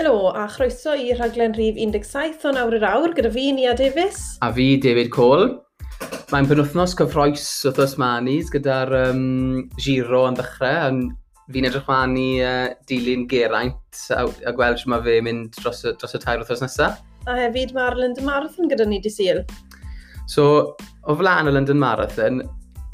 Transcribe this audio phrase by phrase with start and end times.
[0.00, 4.38] Helo, a chroeso i rhaglen rhif 17 o nawr yr awr gyda fi, Nia Davies.
[4.40, 5.50] A fi, David Cole.
[6.30, 11.02] Mae'n penwthnos cyffroes wythnos manis gyda'r um, giro yn ddechrau.
[11.52, 15.84] Fi'n edrych ma'n i uh, dilyn Geraint a, a gweld sy'n mae fe mynd dros,
[15.84, 17.02] dros y tair wythnos nesaf.
[17.28, 19.42] A hefyd mae'r London Marathon gyda ni di syl.
[20.32, 20.46] So,
[21.04, 22.40] o flaen y London Marathon,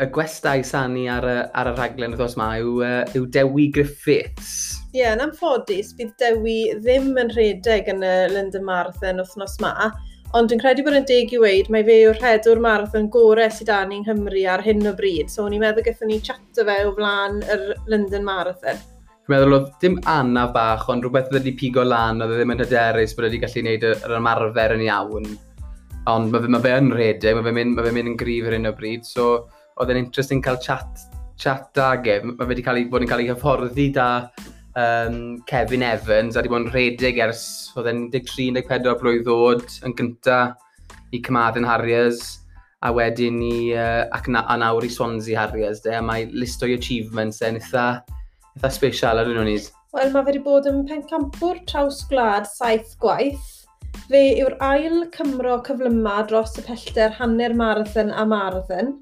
[0.02, 4.82] y gwestai sani ar y, ar y rhaglen wythnos yma yw, uh, yw Dewi Griffiths
[4.96, 9.90] Ie, yeah, yn amffodus, bydd Dewi ddim yn rhedeg yn y London Marathon wythnos ma,
[10.32, 13.68] ond dwi'n credu bod yn deg i weid, mae fe yw'r rhedwr marathon gorau sydd
[13.68, 16.94] dan ni'n Nghymru ar hyn o bryd, so ni'n meddwl gyda ni chato fe o
[16.96, 18.80] flaen yr London Marathon.
[19.26, 22.56] Dwi'n meddwl oedd dim anaf bach, ond rhywbeth oedd wedi pigo lan, oedd e ddim
[22.56, 25.30] yn hyderus bod e wedi gallu gwneud yr ymarfer yn iawn.
[26.16, 28.48] Ond mae fe, mae fe yn rhedeg, mae fe mynd, mae fe mynd yn grif
[28.48, 29.30] ar hyn o bryd, so
[29.76, 32.20] oedd e'n interesting cael chat, chat ag e.
[32.32, 34.10] Mae wedi cael ei, bod yn cael ei hyfforddi da
[34.76, 37.44] um, Kevin Evans a wedi bod yn rhedeg ers
[37.76, 40.40] oedd e'n 13-14 blwydd ddod yn gynta
[41.16, 42.36] i Cymadden Harriers
[42.84, 46.62] a wedyn i uh, ac na, a nawr i Swansea Harriers de, a mae list
[46.62, 47.86] o'i achievements e'n eitha,
[48.58, 49.72] eitha special ar hwnnw nid.
[49.96, 53.52] Wel, mae wedi bod yn pencampwr traws gwlad saith gwaith.
[54.10, 58.98] Fe yw'r ail Cymro cyflyma dros y pellter hanner marathon a marathon.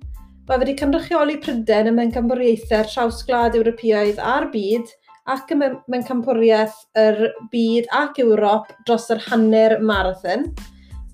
[0.47, 4.93] Mae wedi cynrychioli Pryden ym mewn cymrychiaethau traws gwlad Ewropeaidd a'r byd–
[5.33, 5.57] ac y
[5.89, 7.21] mencampwriaeth yr
[7.53, 10.51] byd ac Ewrop dros yr hanner marathon.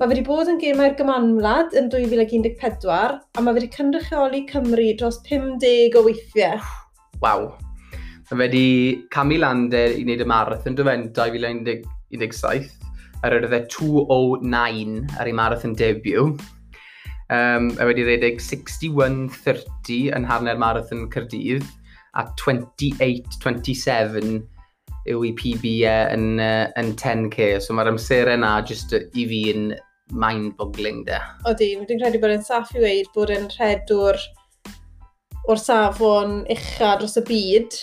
[0.00, 5.98] Mae wedi bod yn gemau'r gymanwlad yn 2014 a mae wedi cynrychioli Cymru dros 50
[6.00, 6.58] o weithiau.
[7.22, 7.46] Waw.
[8.32, 8.66] Mae wedi
[9.14, 12.70] camu lander i wneud y marathon dyfen 2017
[13.22, 16.40] ar yr 209 e ar ei marathon debut.
[17.30, 21.68] Um, a wedi redeg 61.30 yn hanner marathon Cyrdydd
[22.18, 24.40] a 28-27
[25.10, 29.40] yw i PB e, yn, uh, yn 10k, so mae'r amser yna just i fi
[29.54, 29.70] yn
[30.10, 31.20] mind-boggling de.
[31.48, 34.18] Odi, dwi'n credu bod yn saff i weid bod yn rhedwr
[35.50, 37.78] o'r safon ucha dros y byd.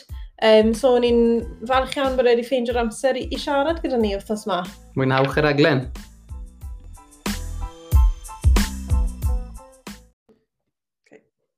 [0.46, 1.22] Um, so, ni'n
[1.70, 4.60] falch iawn bod wedi ffeindio'r amser i, i siarad gyda ni wrthnos yma.
[5.00, 5.88] Mwynhawch yr aglen.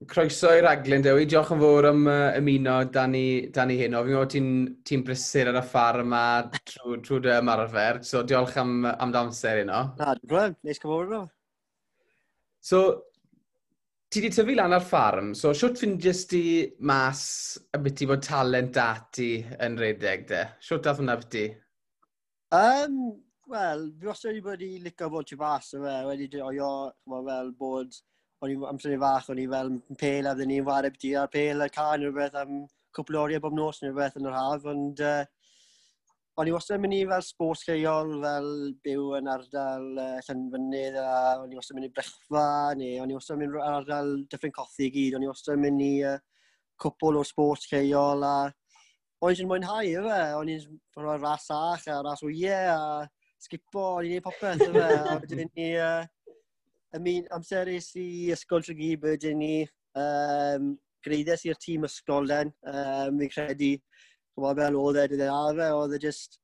[0.10, 1.28] croeso i'r aglen, Dewi.
[1.30, 3.26] Diolch yn fawr am uh, ymuno dan ni,
[3.56, 3.98] dan ni hyn.
[3.98, 4.50] O, fi'n gwybod ti'n
[4.88, 6.24] ti brysur ar y ffarm yma
[6.72, 9.84] trwy trw dy ymarfer, so diolch am, am damser yno.
[10.00, 11.22] Na, dwi'n gwybod, neis cyfawr yno.
[12.70, 12.82] So,
[14.10, 16.44] ti di tyfu lan ar ffarm, so siwt fi'n jyst i
[16.92, 17.24] mas
[17.70, 19.32] y byd i fod talent dati
[19.62, 20.44] yn redeg de?
[20.66, 21.48] Siwt dath hwnna byti?
[22.58, 23.02] Um,
[23.50, 27.22] Wel, fi wastad wedi bod i licio bod ti fas o fe, wedi dweud, o,
[27.26, 27.96] fel bod
[28.40, 31.12] o'n i amser syniad fach, o'n i fel yn pel a ddyn ni'n wareb di
[31.20, 32.62] ar pel a can neu rhywbeth am
[32.96, 35.26] cwpl o oriau bob nos neu rhywbeth yn yr haf, ond uh,
[36.40, 38.48] o'n i wastad yn mynd i fel sports lleol, fel
[38.86, 41.10] byw yn ardal uh, Llanfynydd, a
[41.42, 42.46] o'n i wastad yn mynd i brechfa,
[42.80, 45.58] neu o'n i wastad yn mynd i ardal Dyffryn Cothi i gyd, o'n i wastad
[45.58, 46.16] yn mynd i uh,
[46.80, 48.38] cwpl o sports lleol, a
[49.20, 50.64] o'n i'n mwynhau efe, o'n i'n
[50.96, 55.52] rhoi ras ach, a ras wyau, a skipo, o'n i'n gwneud popeth efe, a wedyn
[55.52, 55.74] ni...
[55.76, 56.08] Uh,
[56.94, 59.56] I mean, amserus i Ysgol Tregibu ydyn ni,
[60.00, 60.72] um,
[61.06, 63.76] greiddes i'r tîm ysgol den, Um, fi'n credu,
[64.34, 65.26] chymod fel oedd e, dydd
[65.60, 66.40] fe, oedd e just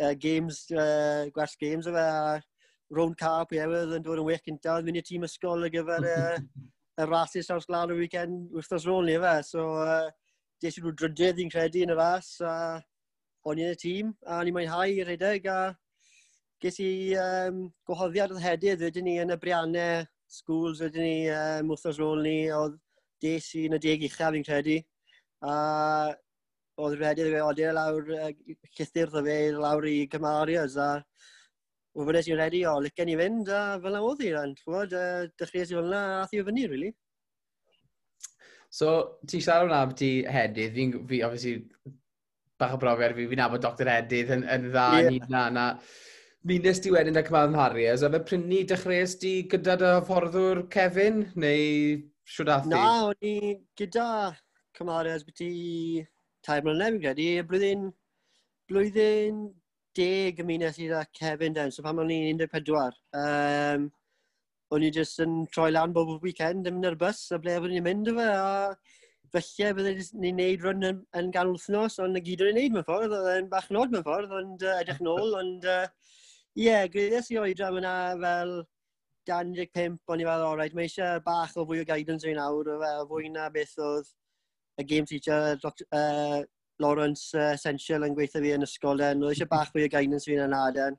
[0.00, 4.28] uh, games, uh, gwers games o fe, a rown car pwy ewydd yn dod yn
[4.30, 6.40] wech gyntaf, mynd i'r tîm ysgol ar gyfer uh,
[6.96, 9.36] y rasis ar sglad y weekend wrthos rôl ni fe.
[9.44, 10.08] So, uh,
[10.64, 12.80] des i nhw drydydd i'n credu yn y ras, a
[13.44, 15.74] o'n i'n y tîm, a ni'n mwynhau i redeg, a
[16.64, 16.90] ges i
[17.20, 20.04] um, gwahoddiad oedd hedydd wedyn ni yn y briannau
[20.38, 22.78] schools wedyn ni um, wrthos rôl ni oedd
[23.22, 24.78] des i yn y deg uchaf fi'n credu
[25.46, 25.56] a
[26.84, 28.30] oedd rhedydd fe odio lawr uh,
[28.78, 30.90] llythyr o fe lawr i Gymarias a
[31.96, 35.28] wyfynes i'n redi o licen i fynd a fel yna oedd i ran, chwod, uh,
[35.40, 36.90] dechreuais i fel yna a thi o fyny, really.
[38.68, 38.90] So,
[39.24, 41.94] ti'n siarad yna beth i hedydd, fi'n, fi, obviously,
[42.60, 45.08] bach o brofiad fi, fi'n abod Dr Hedydd yn, yn dda, yeah.
[45.14, 45.66] ni na, na.
[46.46, 51.24] Funes di wedyn ac ma'n mharu, a fe prynu dechreuais di gyda dy fforddwr Kevin,
[51.34, 54.04] neu siwr dath Na, o'n i gyda
[54.78, 55.48] cymharu as byti
[56.46, 57.88] tair mlynedd, fi'n credu, blwyddyn,
[58.70, 59.40] blwyddyn
[59.98, 63.00] deg ymunes i da Kevin den, so pan o'n i'n 14.
[63.24, 63.88] Um,
[64.70, 67.74] o'n i jyst yn troi lan bob weekend yn mynd ar bus, a ble o'n
[67.74, 72.22] i'n mynd o fe, a felly bydde ni'n neud run yn, yn ganol wythnos, ond
[72.22, 74.78] y gyd o'n i'n neud mewn ffordd, oedd e'n bach nod mewn ffordd, ond uh,
[74.84, 75.82] edrych nôl, ond uh,
[76.56, 78.50] Ie, yeah, gweddes i oedran yna fel
[79.28, 83.04] 15, o'n i fel, alright, mae eisiau bach o fwy o guidance rhain nawr, fel
[83.10, 84.08] fwy na beth oedd
[84.80, 85.84] y game teacher, Dr.
[85.92, 86.40] uh,
[86.80, 90.24] Lawrence uh, Essential yn gweithio fi yn ysgol den, oedd eisiau bach fwy o guidance
[90.24, 90.96] fi yn Aden.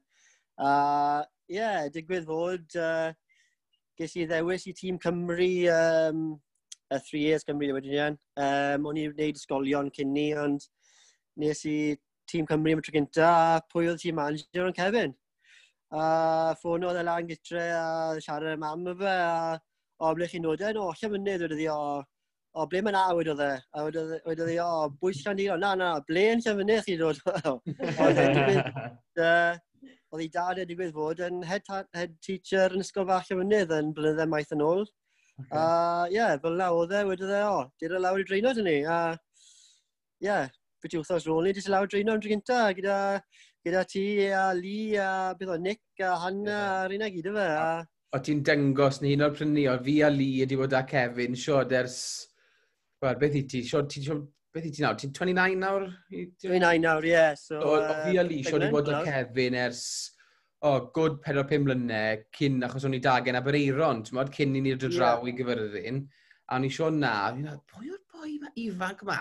[0.61, 3.09] A uh, ie, yeah, digwydd fod, uh,
[3.97, 6.25] ges i ddewis i tîm Cymru, um,
[6.93, 8.23] y 3 years Cymru wedyn iawn.
[8.37, 10.69] Um, o'n i'n gwneud ysgolion cyn ni, ond
[11.41, 11.79] nes i
[12.29, 15.23] tîm Cymru am y tro gynta, a pwy oedd tîm manager yn Kevin
[15.91, 19.59] a ffonodd e lan gytre a siarad y mam y fe a
[20.03, 22.03] o ble chi'n dod yn o lle mynydd wedi ddi o
[22.57, 23.53] o ble mae na wedi oedd e?
[23.77, 26.99] A wedi ddi o bwys llan di o na na ble yn lle mynydd chi'n
[27.01, 27.17] dod
[30.11, 31.63] oedd ei dad wedi gwyth fod yn head,
[31.95, 34.87] head teacher yn ysgol fach lle mynydd yn blynydde maith yn ôl.
[35.37, 35.59] Okay.
[35.61, 38.65] a ie fel na oedd e wedi ddi o dyr y lawr i dreino dyn
[38.65, 38.97] ni a
[40.25, 40.37] ie
[40.81, 42.97] beth i wthos rôl ni, dis i lawr dreino am dro gynta gyda
[43.67, 47.47] gyda ti a Lee a beth o Nick a Hannah a rhywun gyd o fe.
[47.59, 47.85] A...
[48.15, 51.35] O ti'n dyngos ni un o'r prynu o fi a Lee wedi bod â Kevin,
[51.35, 51.99] siod ers...
[53.03, 53.63] Wel, beth i ti?
[53.67, 54.23] Siod, ti, siod,
[54.55, 54.95] beth i ti nawr?
[55.01, 55.87] Ti'n 29 nawr?
[56.13, 57.11] 29 nawr, ie.
[57.11, 59.83] Yeah, so, o, o, fi a Lee, siod wedi bod â Kevin ers...
[60.57, 64.63] O, oh, gwrdd 4-5 mlynedd, cyn achos o'n i dagen Abereiron, ti'n modd, cyn i
[64.65, 65.27] ni'r draw yeah.
[65.29, 65.99] i gyfyrddin.
[66.47, 67.11] A o'n i sio na,
[67.69, 69.19] pwy o'r boi ma ifanc ma.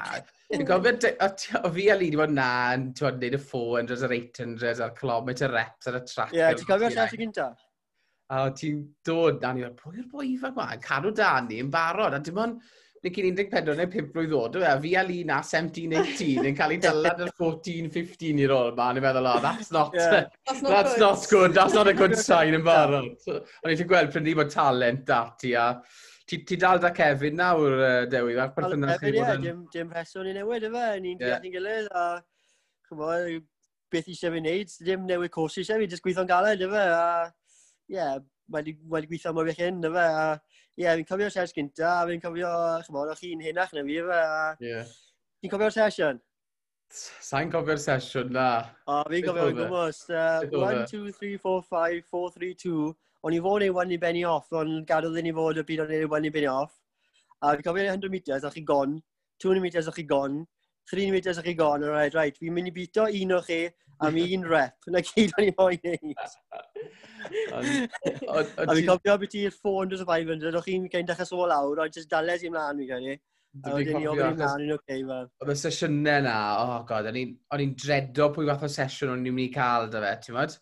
[0.53, 1.13] Dwi'n gofio,
[1.61, 4.97] o fi a Lee wedi bod na, ti'n bod neud y 400, yr 800, a'r
[4.97, 6.35] kilometr reps ar y track.
[6.37, 7.51] Ie, ti'n gofio llall i gynta?
[8.35, 10.73] A ti'n dod, Dani, pwy yw'r boi ifanc ma?
[10.83, 14.75] Cadw Dani yn barod, a dim ond, neu cyn 14 neu 5 blwydd oed, a
[14.83, 19.05] fi a li na 17-18 yn cael ei dylad yr 14-15 i'r ôl ma, ni'n
[19.05, 20.27] meddwl, oh, that's not, yeah.
[20.47, 23.13] that's, not, that's not good, that's not a good sign yn barod.
[23.31, 25.69] Ond ni'n gweld prynu bod talent dati a
[26.27, 29.45] ti, ti dal da Kevin nawr, uh, Dewi, a'r perthynas chi bod yn...
[29.45, 31.39] Dim, dim rheswm ni newid efe, ni'n yeah.
[31.39, 32.07] deall gilydd, a
[32.91, 33.47] chymod,
[33.95, 37.07] beth eisiau fi wneud, dim newid cwrs eisiau fi, jyst gweithio'n galed efe, a
[37.87, 38.19] ie, yeah,
[38.51, 42.07] mae'n mae gweithio mwy eich hyn efe, a ie, yeah, fi'n cofio'r sers gynta, a
[42.11, 42.53] fi'n cofio,
[42.89, 44.47] chymod, o'ch chi'n hynach na fi efe, a...
[44.67, 44.95] Yeah.
[45.43, 46.23] fi'n cofio'r sesiwn?
[46.97, 48.51] Sa'n cofio'r sesiwn, na.
[48.91, 50.05] O, fi'n cofio'r gwmwys.
[50.11, 52.95] 1, 2, 3, 4, 5, 4, 3, 2.
[53.27, 55.95] O'n i fod ei i benni off, ond gadodd i ni fod y byd o'n
[55.97, 56.77] ei i benni off.
[57.43, 59.01] A fi'n cofio 100 metres, a chi gon,
[59.43, 60.45] 200 metres, a chi gon,
[60.93, 63.65] 3 metres, a chi gon, a rhaid, rhaid, fi'n mynd i bito un o chi
[64.07, 66.37] am un rep, na gyd o'n i moyn neud.
[67.51, 71.99] a fi'n cofio beth i'r 400 o 500, o'ch chi'n cael dechrau sôl lawr, ond
[71.99, 73.17] jyst dales i mlaen fi gynnu.
[73.65, 75.29] A wedyn ni ofyn i'n mlaen yn oce, fel.
[75.43, 79.35] Oedd y sesiynau na, oh god, o'n i'n dredo pwy fath o sesiwn o'n i'n
[79.35, 80.59] mynd i cael da fe, ti'n modd?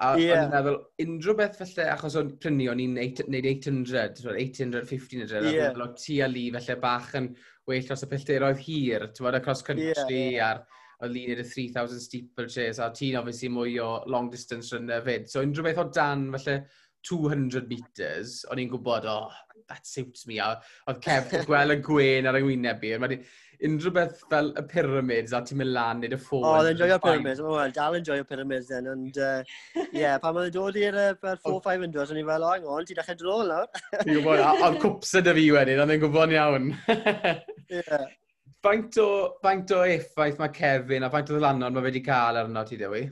[0.00, 0.32] A yeah.
[0.32, 5.48] o'n i'n meddwl, unrhyw beth felly, achos o'n prynu, o'n i'n neud 800, 800, 1500,
[5.52, 5.68] yeah.
[5.68, 7.28] a o'n tu a li felly bach yn
[7.68, 10.62] well dros y pellteroedd hir, ti'n bod, across country yeah, yeah.
[11.02, 15.28] a'r lun i'r 3000 steeple chase, a ti'n obviously mwy o long distance runner fyd.
[15.28, 16.58] So unrhyw beth o dan felly
[17.12, 19.28] 200 metres, o'n i'n gwybod, oh,
[19.68, 20.38] that suits me.
[20.40, 20.54] a
[20.88, 22.94] Oedd Kev gweld y gwen ar yng ngwyneb i,
[23.66, 26.42] unrhyw beth fel y pyramids a ti'n mynd lan nid y ffôn.
[26.42, 27.42] O, oh, enjoy joio'r pyramids.
[27.42, 28.88] O, well, dal enjoy joio'r pyramids then.
[28.92, 29.42] And, uh,
[30.00, 33.52] yeah, pan mae'n dod i'r uh, 4-500, o'n i'n fel, o, on, ti'n dechrau drôl
[33.52, 33.70] nawr.
[34.02, 36.70] Ti'n gwybod, oedd cwpsa dy fi wedyn, ond yn gwybod iawn.
[37.76, 38.06] yeah.
[38.62, 39.08] Faint o,
[39.42, 43.06] faint o effaith mae Kevin a faint o ddylanod mae wedi cael arno ti, Dewi?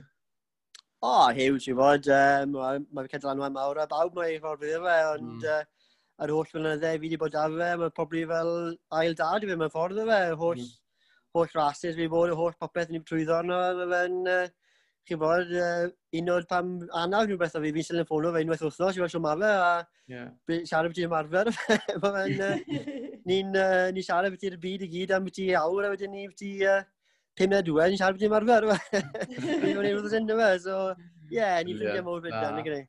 [1.01, 2.07] O, oh, huge, i fod.
[2.11, 5.37] Um, mae wedi cael ddylanwad mawr a bawb mae i fod fydd fe, ond...
[5.39, 5.53] Mm.
[5.59, 5.77] Uh,
[6.21, 8.51] yr holl flynydde fi wedi bod ar fe, mae probably fel
[8.99, 10.73] ail dad i fi, mae'n ffordd o fe, holl, mm.
[11.37, 14.75] holl rhasys fi bod, holl popeth ni trwyddo arno, mae fe'n, uh,
[15.09, 15.87] chi bod, uh,
[16.19, 19.13] un o'r pam anaf rhywbeth o fi, fi'n sy'n ffono fe unwaith wrthnos, i fel
[19.15, 20.29] siwm fe, a yeah.
[20.69, 21.51] siarad beth i'n marfer,
[22.05, 25.51] mae fe'n, uh, ni'n uh, ni siarad beth i'r byd i gyd, am beth i
[25.57, 26.81] awr, a wedyn ni beth i, uh,
[27.39, 30.51] pum neu dwe, ni'n siarad beth i'n marfer, fe, ni'n fawr i'n rhywbeth yn fe,
[30.67, 30.81] so,
[31.31, 32.83] ie, yeah, ni'n ffrindiau mor fynd yn y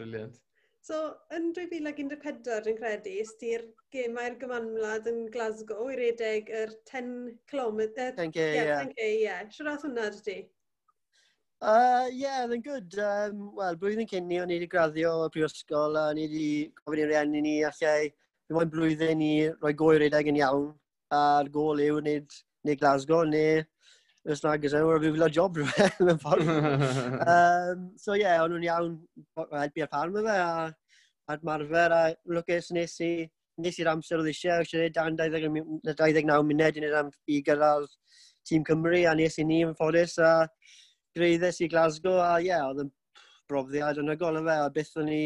[0.00, 0.46] Brilliant.
[0.80, 0.98] So,
[1.36, 7.10] yn 2014, dwi'n credu, ysdi'r gemau'r gymanwlad yn Glasgow i redeg yr 10
[7.52, 7.82] km...
[8.16, 8.62] 10k, ie.
[8.70, 9.18] 10k, ie.
[9.26, 9.42] Yeah.
[9.52, 10.38] Siwr ath hwnna, dydy?
[11.60, 12.96] Uh, yeah, oedd yn good.
[12.96, 16.48] Um, Wel, blwyddyn cyn ni, o'n i wedi graddio y prifysgol, a o'n i wedi
[16.80, 20.70] gofyn i'r rieni ni allai fi moyn blwyddyn i roi goi redeg yn iawn,
[21.12, 23.60] a'r gol yw wneud, neu Glasgow neu
[24.28, 26.48] Ys nag ys ewr, fi'n gwylio job mewn ffordd.
[27.34, 28.96] um, so ie, yeah, o'n nhw'n iawn
[29.38, 33.12] helpu ar pan fe, a admarfer, a lwcus nes i,
[33.64, 37.88] nes i'r amser o eisiau, eisiau gwneud dan 29 munud i am i gyrraedd
[38.50, 40.34] tîm Cymru, a nes i ni yn ffodus, a
[41.16, 42.92] greiddes i Glasgow, a ie, yeah, oedd yn
[43.48, 45.22] brofiad yn agol o fe, a beth o'n i,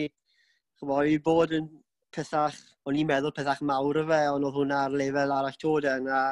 [0.78, 1.66] chyfo, i bod yn
[2.14, 5.90] pethach, o'n i'n meddwl pethach mawr o fe, ond oedd hwnna ar lefel arall tod
[5.90, 6.24] yn, a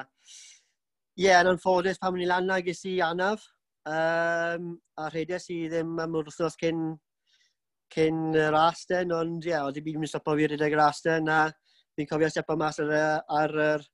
[1.12, 3.42] Ie, yeah, yn anffodus pan wni lan na ges i anaf.
[3.84, 6.78] Um, a rhedais i ddim am yr wythnos cyn,
[7.92, 11.28] cyn yr asten, ond ie, yeah, oedd i byd yn stopo fi rhedeg yr asten,
[11.28, 11.50] a
[11.98, 12.94] fi'n cofio stepo mas ar,
[13.40, 13.84] ar, ar,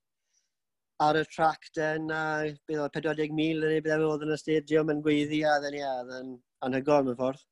[1.09, 2.21] ar y trac den, a
[2.69, 3.35] bydd oedd 40,000
[3.65, 6.31] neu bydd oedd yn y stadiwm yn gweiddi, a ddyn ni yeah, yn
[6.69, 7.43] anhygoel mewn ffordd.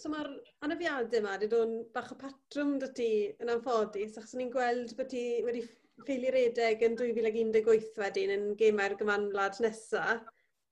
[0.00, 0.32] So mae'r
[0.64, 5.12] anafiadau yma wedi dod bach o patrwm dy ti yn anffodus, achos ni'n gweld bod
[5.12, 5.66] ti wedi
[6.02, 10.26] ffeili redeg yn 2018 wedyn yn gemau'r gymanwlad nesaf.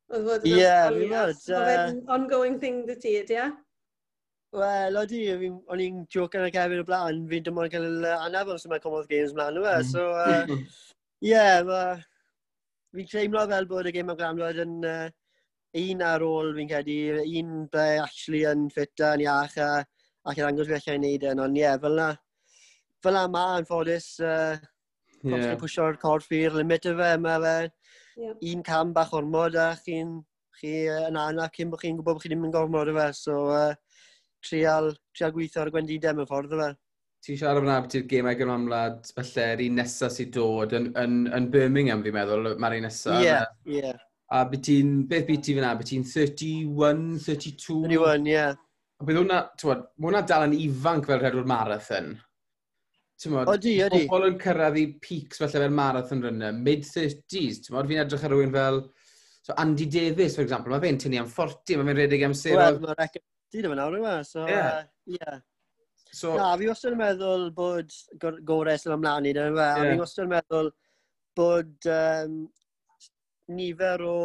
[0.09, 1.97] Oedd fod yn yeah, Oedd uh...
[2.15, 3.57] ongoing thing dy ti, ydy yeah?
[4.57, 8.55] Wel, odi, o'n i'n joc yn y gefn o blaen, fi'n dim ond cael anaf
[8.55, 9.75] os yma Commonwealth Games mlaen nhw, e?
[9.83, 9.91] mm.
[9.91, 10.07] so,
[11.29, 12.01] ie, uh, yeah,
[12.97, 15.11] fi'n teimlo fel bod y game am Gramlod yn uh,
[15.83, 16.97] un ar ôl fi'n credu,
[17.43, 19.85] un ble actually yn ffit yn iach, a,
[20.33, 22.09] ac yn angos fi allai wneud yn, ond ie, yeah, fel na,
[23.05, 24.57] fel na ma, yn ffodus, uh,
[25.25, 25.55] yeah.
[25.61, 27.55] pwysio'r corff i'r limit y fe, mae fe
[28.23, 28.35] yeah.
[28.53, 30.19] un cam bach ormod a chi'n
[30.59, 33.39] chi yn anaf cyn bod chi'n gwybod bod chi ddim yn gormod o fe, so
[33.55, 33.73] uh,
[34.45, 36.69] trial, trial gweithio ar y gwendidau mewn ffordd o fe.
[37.27, 41.17] Ti'n siarad fyna beth i'r gemau gymlaen felly yr un nesaf sydd dod yn, yn,
[41.35, 43.19] yn Birmingham fi'n meddwl, mae'r un nesaf.
[43.19, 43.81] Ie, yeah, ie.
[43.83, 44.05] Yeah.
[44.35, 45.73] A beth ti'n, beth beth ti fyna?
[45.79, 47.83] Beth ti'n 31, 32?
[47.89, 48.35] 31, ie.
[48.37, 48.55] Yeah.
[48.99, 52.17] A bydd hwnna, ti'n bod, hwnna dal yn ifanc fel rhedwr marathon.
[53.27, 54.05] Mod, odi, odi.
[54.07, 58.55] Pobl yn cyrraedd i peaks felly fel marathon runner, mid-30s, ti'n fi'n edrych ar rhywun
[58.55, 58.79] fel
[59.49, 62.61] so Andy Davis, for example, mae fe'n tynnu am 40, mae fe'n redeg am sero.
[62.61, 64.69] Wel, mae'n record dyn yma nawr yma, so, yeah.
[64.69, 65.41] Uh, yeah.
[66.13, 69.83] So, Na, fi wastad yn meddwl bod gorau sy'n ymlaen i, dyn fe, yeah.
[69.83, 70.71] a fi wastad yn meddwl
[71.41, 72.39] bod um,
[73.59, 74.17] nifer o,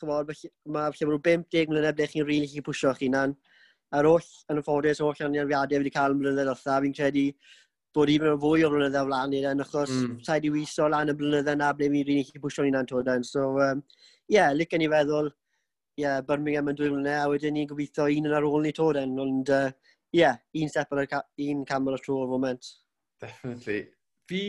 [0.00, 0.34] chymod,
[0.76, 3.36] mae lle bod 50 mlynedd ble chi'n rili really chi pwysio chi'n an.
[3.96, 7.28] Ar oll, yn y ffodus, oll aniarfiadau fi wedi cael mlynedd otha, fi'n credu
[7.96, 10.20] bod i mewn fwy o flynydde o flaen i'r en, achos mm.
[10.26, 13.24] sa'i di wiso lan y blynydde na ble mi'n rili chi pwysio ni'n antoden.
[13.24, 13.82] So, ie, um,
[14.32, 15.30] yeah, licen i feddwl,
[15.96, 18.74] ie, yeah, Birmingham yn dwy mlynedd, a wedyn ni'n gobeithio un yn ar ôl ni
[18.76, 22.30] toden, ond ie, uh, yeah, un step ar ca un cam ar y tro o'r
[22.34, 22.68] foment.
[23.22, 23.80] Definitely.
[24.28, 24.42] Fi,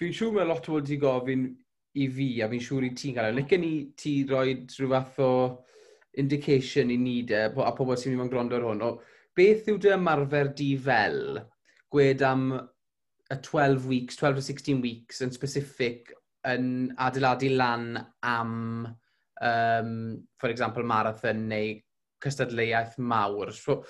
[0.00, 1.48] fi'n siŵr mae lot o wedi gofyn
[2.00, 3.38] i fi, a fi'n siŵr i ti'n cael.
[3.38, 5.32] Licen i ti roi rhyw fath o
[6.20, 8.90] indication i ni de, a pobl sy'n mynd gwrando ar hwn, o
[9.38, 11.40] beth yw dy ymarfer di fel
[11.92, 12.52] gwed am
[13.30, 16.12] y 12 weeks, 12 to 16 weeks yn specific
[16.48, 17.92] yn adeiladu lan
[18.26, 18.54] am,
[19.42, 19.92] um,
[20.40, 21.74] for example, marathon neu
[22.24, 23.52] cystadleuaeth mawr.
[23.56, 23.80] So,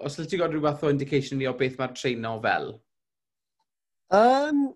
[0.00, 2.72] os ydych ti'n gwybod rhyw fath o indication ni o beth mae'r treino fel?
[4.14, 4.66] Um,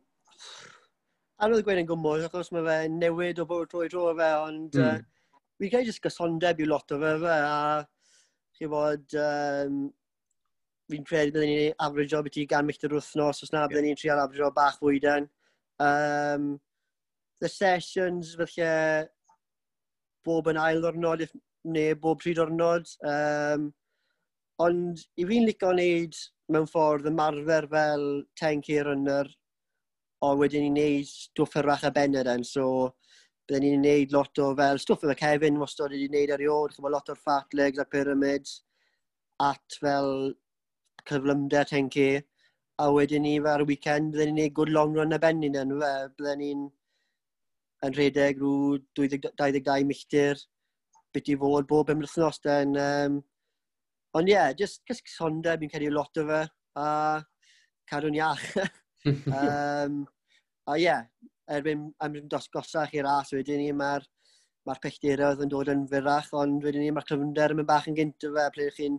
[1.42, 4.84] anodd gweud yn gwmwys, achos mae fe newid o bod trwy dro fe, ond mm.
[4.84, 9.86] uh, fi'n cael just gysondeb i lot o fe fe, a chi bod, um,
[10.88, 14.22] fi'n credu byddwn ni'n afrydjo beth i gan milltir wythnos, os na byddwn ni'n trial
[14.22, 15.28] afrydjo bach fwyden.
[15.78, 16.56] Um,
[17.40, 19.08] the sessions, felly,
[20.26, 21.34] bob yn ail ornod, if,
[21.68, 22.88] neu bob pryd ornod.
[23.06, 23.68] Um,
[24.64, 26.16] ond i fi'n licio wneud
[26.52, 28.06] mewn ffordd ymarfer fel
[28.40, 29.28] 10k runner,
[30.24, 32.64] ond wedyn ni'n neud stwff yr fach a benner yn, so
[33.48, 37.12] byddwn ni'n neud lot o fel stwff yma Kevin wastad wedi wneud erioed, chyfo lot
[37.12, 38.62] o'r fat legs a pyramids,
[39.40, 40.32] at fel
[41.08, 42.08] cyflymder 10k,
[42.78, 45.50] a wedyn ni fe ar y weekend, byddwn ni'n gwneud good long run a benni
[45.50, 45.94] yn fe.
[46.18, 46.66] Byddwn ni'n
[47.86, 50.44] yn rhedeg rhyw 22 milltir,
[51.14, 52.04] beth i fod bob yn
[52.44, 52.76] den.
[52.84, 53.18] Um,
[54.18, 56.44] ond ie, yeah, just, just sondeb, fi'n credu lot o fe,
[56.76, 56.86] a
[57.90, 58.46] cadw'n iach.
[59.40, 60.04] um,
[60.68, 61.04] a ie, yeah,
[61.48, 64.06] erbyn am dosgosach i'r ras wedyn ni, mae'r
[64.68, 67.96] ma pelltiroedd yn dod yn fyrach, ond wedyn ni mae'r cryfnder yn mynd bach yn
[67.96, 68.98] gynt o fe, ble chi'n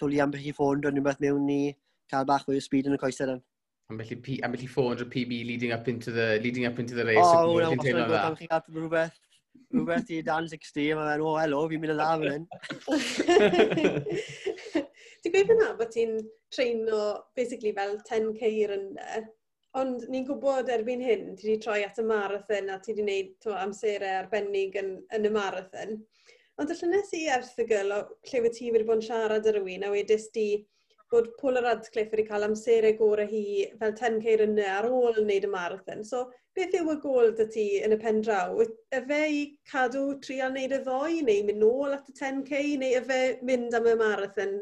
[0.00, 1.62] twli am beth i ffôn dwi'n rhywbeth mewn i
[2.10, 3.42] cael bach fwy o speed yn y coesau dan.
[3.90, 7.06] Ambell i, ambell i ffôn drwy PB leading up into the, leading up into the
[7.06, 7.18] race.
[7.24, 9.18] O, wna, os yna'n gwybod am chi at rhywbeth,
[9.74, 12.44] rhywbeth i dan 60, a mae'n, o, helo, fi'n mynd y dda fan hyn.
[15.20, 16.16] Ti'n gweud fyna bod ti'n
[16.54, 17.02] treino
[17.36, 19.24] basically fel 10k i'r ynddo,
[19.80, 23.58] ond ni'n gwybod erbyn hyn, ti wedi troi at y marathon a ti wedi gwneud
[23.60, 25.98] amserau arbennig yn, yn y marathon.
[26.60, 27.98] Ond y allynes i erthigol o
[28.28, 30.42] lle wyt ti wedi bod yn siarad ar rywun a wedys di
[31.12, 33.44] bod Paul Radcliffe wedi cael amserau gorau hi
[33.80, 36.04] fel 10k rynnu ar ôl wneud y marathon.
[36.04, 36.26] So,
[36.58, 38.60] beth yw y gol dy ti yn y pen draw?
[38.60, 39.40] Y fe i
[39.72, 43.20] cadw trial wneud y ddoi neu mynd nôl at y 10k neu y fe
[43.52, 44.54] mynd am y marathon?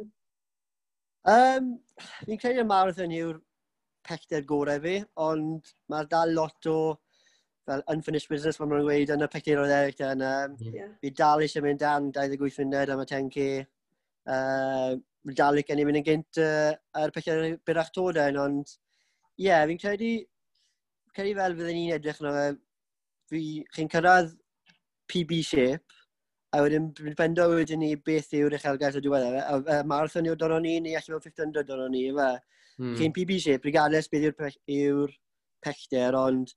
[1.35, 1.75] Um,
[2.23, 3.43] fi'n credu y marathon yw'r
[4.07, 6.79] pellter gorau fi, ond mae'r dal lot o
[7.69, 10.05] fel unfinished business fel maen gweud yn y pecturoedd eraill.
[10.15, 10.89] Yn, um, yeah.
[11.03, 13.47] Fi dal eisiau mynd dan 28 munud am y 10k.
[14.29, 14.97] Uh,
[15.29, 16.73] fi dal eisiau mynd yn gynt uh,
[17.03, 18.75] ar pethau byrach tod yn, ond
[19.39, 20.13] ie, yeah, fi'n credu,
[21.15, 22.49] credu fel fydden ni'n edrych yna,
[23.31, 23.43] fi,
[23.77, 24.33] chi'n cyrraedd
[25.09, 25.99] PB shape,
[26.57, 29.37] a wedyn bendo wedyn ni beth yw'r uchelgais o diweddar.
[29.37, 32.31] E, a, a marathon yw'r dono ni, neu allan o 1500 dono ni, efe.
[32.79, 32.95] Hmm.
[32.97, 35.07] Chi'n PB shape, regardless beth yw'r pech, yw
[35.65, 36.55] pechder, ond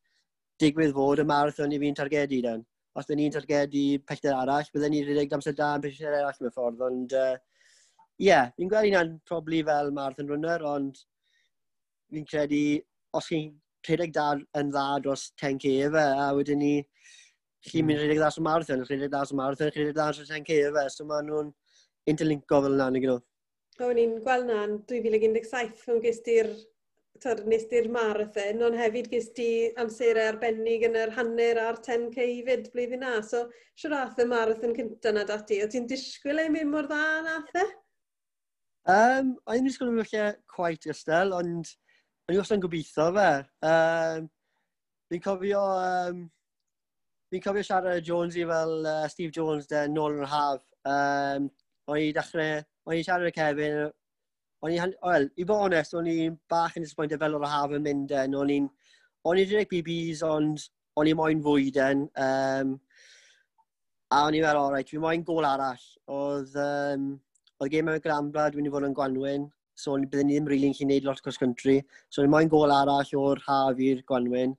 [0.62, 2.66] digwydd fod y marathon i fi'n targedu dan.
[2.98, 6.56] Os da ni'n targedu pellter arall, byddwn ni'n rhedeg amser da yn pellter arall mewn
[6.58, 7.40] ffordd, ond ie, uh,
[8.20, 11.00] yeah, fi'n gweld hynna'n probably fel marathon runner, ond
[12.12, 12.64] fi'n credu
[13.18, 13.54] os chi'n
[13.88, 14.28] rhedeg da
[14.60, 17.88] yn dda dros 10k efe, a wedyn ni chi'n hmm.
[17.92, 21.08] mynd rhedeg dda sy'n marathon, rhedeg dda sy'n marathon, rhedeg dda sy'n 10k efe, so
[21.10, 21.54] maen nhw'n
[22.12, 23.18] interlinko fel yna, neu gyda.
[23.88, 26.52] O'n i'n gweld na'n 2017 pan gys ti'r
[27.46, 32.40] nes di'r marathon, ond hefyd ges ti amser arbennig yn yr hanner a'r 10k i
[32.48, 33.22] fyd blwyddyn na.
[33.22, 33.46] So,
[33.78, 37.38] siwr ath y marathon cynta na dati, o ti'n disgwyl ei mynd mor dda na
[37.44, 37.66] athe?
[38.90, 43.30] Um, o'n i'n disgwyl yn falle quite ystel, ond o'n i'n wastad gobeithio fe.
[43.70, 44.28] Um,
[45.12, 46.26] fi'n cofio, um,
[47.30, 50.66] fi'n cofio siarad Jones i fel uh, Steve Jones de, nôl yn yr haf.
[50.90, 51.52] Um,
[51.86, 53.84] o'n i'n dechrau, o'n i'n siarad y Kevin,
[54.62, 57.86] o'n i, wel, i bod onest, o'n i'n bach yn disappointed fel o'r haf yn
[57.86, 58.68] mynd yn, o'n i'n,
[59.26, 60.68] o'n i'n dweud BBs, ond
[61.00, 62.76] o'n i'n moyn fwyden, um,
[64.12, 65.88] a o'n i'n meddwl, alright, fi'n moyn gol arall.
[66.12, 67.08] Oedd, um,
[67.62, 69.48] oedd game yn Granbra, dwi'n i fod yn Gwanwyn,
[69.82, 71.80] so byddwn ni ddim rili'n really gallu gwneud lot cross country.
[72.10, 74.54] So o'n i'n moyn gol arall o'r haf i'r Gwanwyn,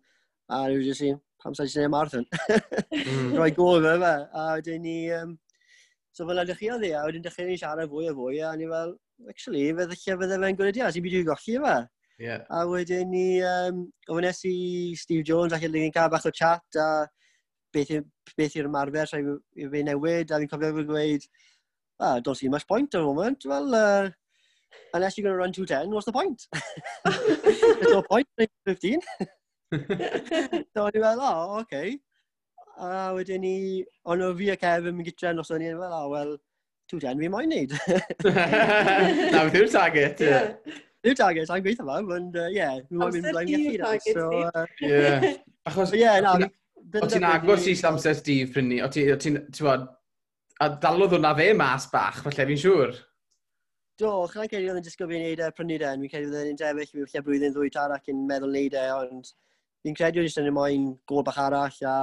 [0.51, 2.27] a rwy'n jyst i, pam sa'n sy'n ei marathon.
[2.33, 3.33] mm.
[3.39, 5.37] Roi gol fe fe, a wedyn ni, um,
[6.11, 8.57] so fel ydych chi o e, a wedyn dechrau ni siarad fwy a fwy, a
[8.59, 8.97] ni fel,
[9.29, 11.77] actually, fe ddechrau fydde fe'n gwneud i byd i'w golli yma.
[12.23, 12.45] Yeah.
[12.55, 16.89] A wedyn ni, um, ofynes i Steve Jones ac ni'n cael bach o chat a
[17.75, 17.95] beth,
[18.39, 21.27] beth yw'r marfer rhaid i fi newid a fi'n cofio fi'n gweud,
[22.01, 23.45] ah, don't see much point at the moment.
[23.47, 24.11] Well, uh,
[24.95, 26.47] unless you're going to run 210, what's the point?
[27.05, 28.27] There's no point,
[28.67, 29.01] 15.
[29.73, 31.99] so, ni fel, oh, okay.
[32.79, 36.09] A wedyn ni, ond o fi a Kevin yn gytren os o'n i'n fel, oh,
[36.13, 36.37] well,
[36.93, 37.77] dwi'n den fi moyn neud.
[39.33, 40.25] Na, beth yw'r target.
[41.03, 44.67] Yw'r target, I'm gweithio fa, ond ie, fi moyn mynd blaen i'r target.
[44.87, 45.33] Ie.
[45.71, 46.37] Achos, ie, na,
[47.01, 49.89] o ti'n agos i Samser Steve prynu, o ti'n, ti'n bod,
[50.63, 52.95] a dalodd hwnna fe mas bach, falle fi'n siŵr.
[54.01, 56.59] Do, chan credu oedd yn disgwyl fi'n neud e prynu den, fi'n credu oedd yn
[56.61, 59.33] sefyll, fi'n lle blwyddyn ddwy tar ac yn meddwl neud e, ond
[59.83, 61.97] fi'n credu oedd yn moyn gol bach arall a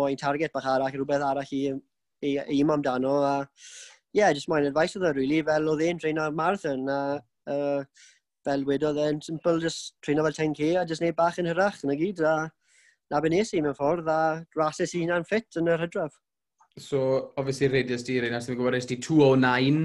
[0.00, 1.62] moyn target bach arall, rhywbeth arall i,
[2.24, 3.34] i, i, i amdano, a
[4.14, 6.98] yeah, just my advice oedd e, really, fel oedd e'n treino marathon, a
[7.50, 7.80] uh,
[8.46, 11.96] fel wedodd e'n simple, just treino fel 10k, a just neud bach yn hyrach, yna
[11.98, 12.34] gyd, a
[13.10, 14.20] na be nes i mewn ffordd, a
[14.56, 16.14] rases i'n hynna'n ffit yn yr hydref.
[16.78, 19.82] So, obviously, radius di, Reina, sy'n gwybod, di 209,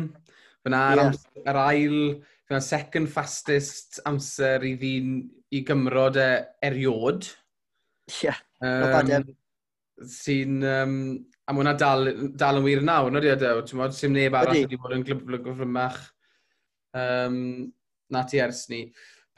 [0.66, 1.20] fyna, yeah.
[1.50, 2.00] yr ail,
[2.50, 5.20] fyna, second fastest amser i ddyn
[5.58, 6.30] i gymrod e
[6.70, 7.32] eriod.
[8.10, 9.34] Ie, yeah, um,
[10.10, 10.96] sy'n um,
[11.50, 14.60] A mae hwnna dal, dal yn wir nawr, nid ydyw, ti'n modd, sy'n neb arall
[14.60, 15.64] wedi bod yn glyblygwr
[16.94, 17.38] um,
[18.14, 18.84] na ti ers ni.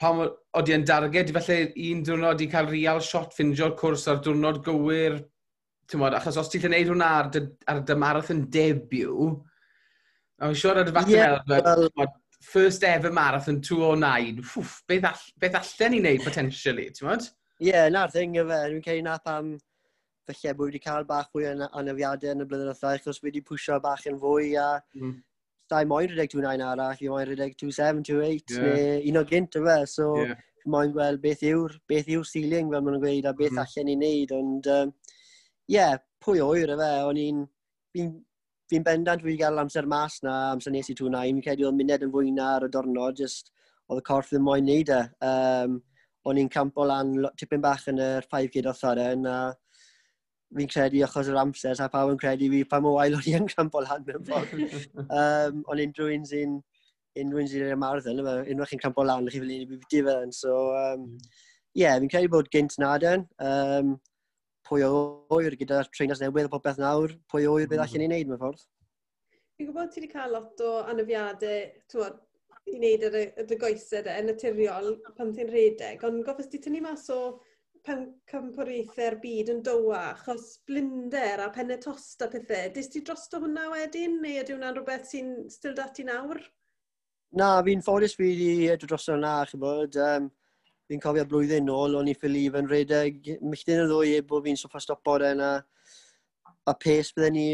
[0.00, 4.60] Pam oeddi yn darged, felly un diwrnod i cael real shot ffindio'r cwrs ar diwrnod
[4.66, 5.22] gywir,
[5.88, 7.32] ti'n modd, achos os ti'n gwneud hwnna ar,
[7.72, 9.40] ar dy marathon debut,
[10.36, 11.88] a mae'n siŵr ar y fath yeah, well...
[12.44, 17.28] first ever marathon 209, ffwff, beth, all, beth allan ni wneud potentially, ti'n modd?
[17.62, 19.54] Ie, yeah, na'r thing yfe, dwi'n cael na pam...
[19.56, 19.60] Um
[20.28, 23.78] Felly bod wedi cael bach fwy yn anafiadau yn y blynyddoedd ddau, achos wedi pwysio
[23.82, 25.14] bach yn fwy a mm.
[25.72, 28.66] dau moyn rhedeg 29 arall, i moyn rhedeg 27, 28, yeah.
[28.66, 29.78] neu un o gynt yma.
[29.90, 30.42] So, yeah.
[30.70, 33.62] moyn gweld beth yw'r beth yw ceiling fel maen nhw'n gweud a beth mm.
[33.64, 34.34] allan ni wneud.
[34.38, 34.92] Ond, ie, um,
[35.74, 37.48] yeah, pwy oer y fe, o'n i'n...
[38.72, 42.06] Fi'n bendant wedi gael amser mas na, amser nes i tŵna, i'n credu oedd muned
[42.06, 43.50] yn fwy na'r y dornod, just
[43.90, 45.00] oedd y corff ddim moyn wneud e.
[45.28, 45.74] Um,
[46.24, 49.36] o'n i'n campo lan tipyn bach yn yr 5 gyd o tharen, a
[50.56, 53.42] fi'n credu achos yr amser, a pawb yn credu fi pa mor wael o'n i'n
[53.42, 54.54] yn crampo lan mewn ffordd.
[55.20, 56.56] um, ond unrhyw un sy'n
[57.22, 60.26] unrhyw un sy'n yr marathon, unrhyw chi'n crampo lan, chi fel un i fi difyr
[60.26, 60.34] yn.
[60.36, 61.06] So, um,
[61.78, 62.04] yeah, mm.
[62.04, 63.26] fi'n credu bod gynt nad yn.
[63.44, 63.96] Um,
[64.68, 64.92] pwy o
[65.34, 68.14] oer gyda'r treinas newydd a popeth nawr, pwy o oer bydd allan i mm.
[68.16, 68.66] neud mewn ffordd.
[69.56, 72.20] Fi'n gwybod ti wedi cael lot o anafiadau, ti'n
[72.70, 77.08] i wneud yr, y goesau yn naturiol pan ti'n rhedeg, ond gofes ti tynnu mas
[77.12, 77.18] o
[77.86, 82.70] cympwriaethau'r byd yn dywa, achos blinder a penne tost a pethau.
[82.74, 86.38] Dys ti drosto hwnna wedyn, neu ydy hwnna'n rhywbeth sy'n still dati nawr?
[87.38, 89.98] Na, fi'n ffodus fi wedi edrych dros hwnna, chybod.
[89.98, 90.30] Um,
[90.90, 93.32] fi'n cofio blwyddyn nôl, o'n i ffili yn redeg.
[93.42, 95.52] Milltyn y ddwy bod fi'n soffa stopo den a,
[96.68, 97.46] a pes bydden ni,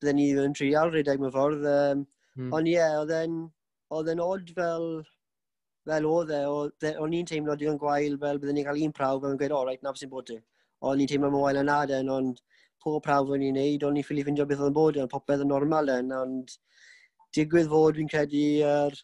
[0.00, 1.66] bydden ni yn trial redeg mewn ffordd.
[1.70, 2.54] Um, hmm.
[2.58, 2.98] Ond ie, yeah,
[3.94, 4.88] oedd e'n odd fel
[5.88, 9.38] fel oedd e, o'n i'n teimlo digon gwael fel byddwn ni'n cael un prawf yn
[9.40, 10.38] gweud, o, oh, reit, na sy'n bod ti.
[10.84, 12.42] O'n i'n teimlo mwy yn aden, ond
[12.84, 15.12] pob prawf o'n i'n neud, o'n i'n ffili ffindio beth oedd yn bod e, ond
[15.12, 16.56] popeth yn normal yn, ond
[17.36, 18.98] digwydd fod fi'n credu yr,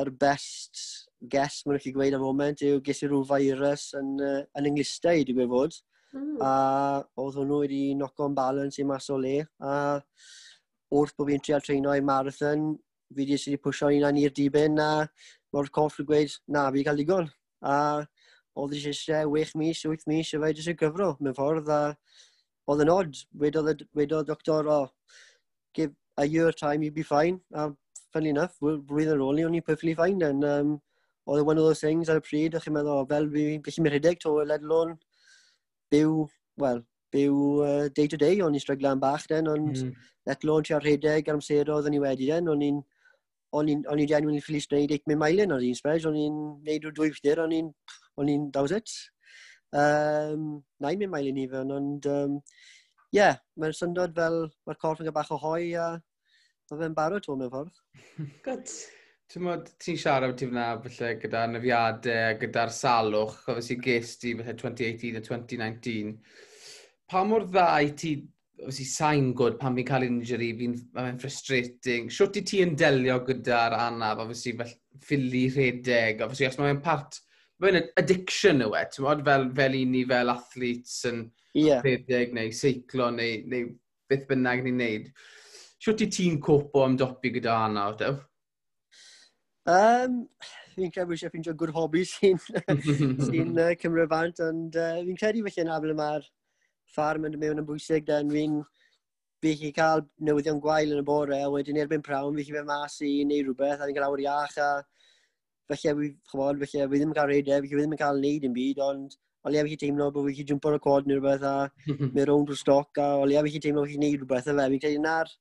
[0.00, 0.84] yr best
[1.30, 5.22] guess mae'n gallu gweud am moment yw ges i rhyw virus yn, uh, yn englistau,
[5.26, 5.76] digwydd fod.
[6.14, 6.38] Mm.
[6.46, 6.54] A
[7.22, 9.40] oedd hwnnw wedi knock-on balance i mas o le.
[9.62, 9.76] A
[10.94, 12.74] wrth bod fi'n trial treino i marathon,
[13.14, 14.90] fi wedi wedi pwysio un i'r dibyn a
[15.54, 17.30] mae'r corff yn gweud, na, fi cael digon.
[17.64, 17.76] A
[18.58, 21.80] oedd eisiau eisiau wech mis, wyth mis, a fe eisiau gyfro, mewn ffordd, a
[22.70, 23.20] oedd yn od.
[23.40, 25.20] Wedodd y doctor, o, oh,
[25.74, 27.40] give a year time, you'd be fine.
[27.54, 27.70] A
[28.12, 30.22] funny enough, blwyddyn ar ôl, o'n i'n perfectly fine.
[30.22, 30.74] And um,
[31.26, 33.46] oedd e one of those things ar y pryd, o'ch chi'n meddwl, oh, fel fi,
[33.64, 34.98] gallu mynd rhedeg to, let alone
[35.92, 36.26] byw,
[36.62, 36.82] well,
[37.14, 39.94] byw uh, day to day, o'n i'n stryglan bach den, ond mm.
[40.30, 42.82] let alone ti ar rhedeg ar amser oedd o'n i wedi den, o'n i'n
[43.60, 47.12] o'n i'n genuinely ffili gwneud 8 mailen ar un spes, o'n i'n neud o'r dwy
[47.14, 47.68] ffyr, o'n i'n,
[48.20, 48.94] o'n i'n that was it.
[49.74, 52.40] Um, 9 mynd mailen i fan, ond um,
[53.14, 55.94] yeah, mae'n syndod fel mae'r corff yn bach o hoi a
[56.70, 57.80] mae fe'n barod o'n mewn ffordd.
[58.46, 58.74] Good.
[59.32, 64.34] Ti'n modd, ti'n siarad ti fyna felly, gyda nefiadau, gyda'r salwch, ofes i gest i
[64.38, 66.12] felly, 2018 a 2019.
[67.10, 68.14] Pa mor dda i ti
[68.60, 72.10] obviously sain gwrdd pan fi'n cael injury, fi'n mae'n frustrating.
[72.12, 77.18] Siwt i ti yn delio gyda'r anaf, obviously fel ffili rhedeg, obviously os mae'n part,
[77.62, 81.24] mae'n addiction yw e, ti'n modd fel, fel i ni fel athletes yn
[81.58, 81.82] yeah.
[81.84, 83.72] rhedeg neu seiclo neu, neu
[84.10, 85.10] beth bynnag ni'n neud.
[85.82, 88.14] Siwt i ti'n copo am dopi gyda anna o dew?
[89.64, 90.22] Um,
[90.76, 92.40] fi'n credu bod ffeindio gwrdd hobby sy'n
[93.26, 96.26] sy uh, cymryd bant, ond uh, fi'n credu felly yn abel yma'r
[96.94, 98.62] ffarm yn mewn yn bwysig, da fi'n
[99.44, 102.62] fi chi cael newyddion gwael yn y bore, a wedyn erbyn prawn, fi chi fe
[102.64, 104.68] mas i neu rhywbeth, a fi'n cael awr iach, a
[105.68, 108.56] felly, fi, chymod, felly, fi ddim yn cael reidau, fi ddim yn cael neud yn
[108.56, 111.44] byd, ond o leia fi chi teimlo bod fi chi jump o'r cod neu rhywbeth,
[111.44, 111.68] a
[112.14, 114.56] mynd rownd drwy stoc, a o leia fi chi teimlo bod chi'n neud rhywbeth, a
[114.56, 115.34] fe, fi'n credu na'r,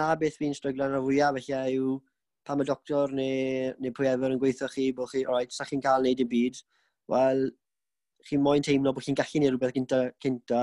[0.00, 1.96] na beth fi'n stryglo yn y fwyaf, felly, yw
[2.44, 5.64] pan mae doctor neu, neu pwy efer yn gweithio chi, bod chi, oed, right, sa
[5.68, 6.60] chi'n cael neud yn byd,
[7.12, 7.44] wel,
[8.26, 10.62] chi moyn teimlo bod chi'n gallu gwneud rhywbeth gynta, cynta.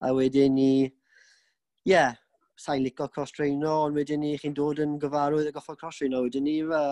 [0.00, 2.14] a wedyn ni, ie, yeah,
[2.58, 6.60] sa'n licio cross-traino, ond wedyn ni chi'n dod yn gyfarwydd y goffa cross-traino, wedyn ni
[6.74, 6.82] a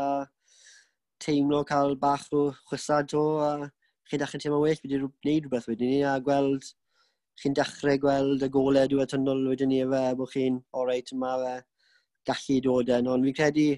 [1.23, 3.53] teimlo cael bach o chwysad to a
[4.11, 6.67] chi'n dechrau teimlo well, wedi gwneud rhywbeth wedyn ni a gweld,
[7.43, 11.57] chi'n dechrau gweld y golau dwi'n tynnol wedyn ni fe, bod chi'n, o reit, fe
[12.27, 13.69] gallu dod yn, ond fi'n credu,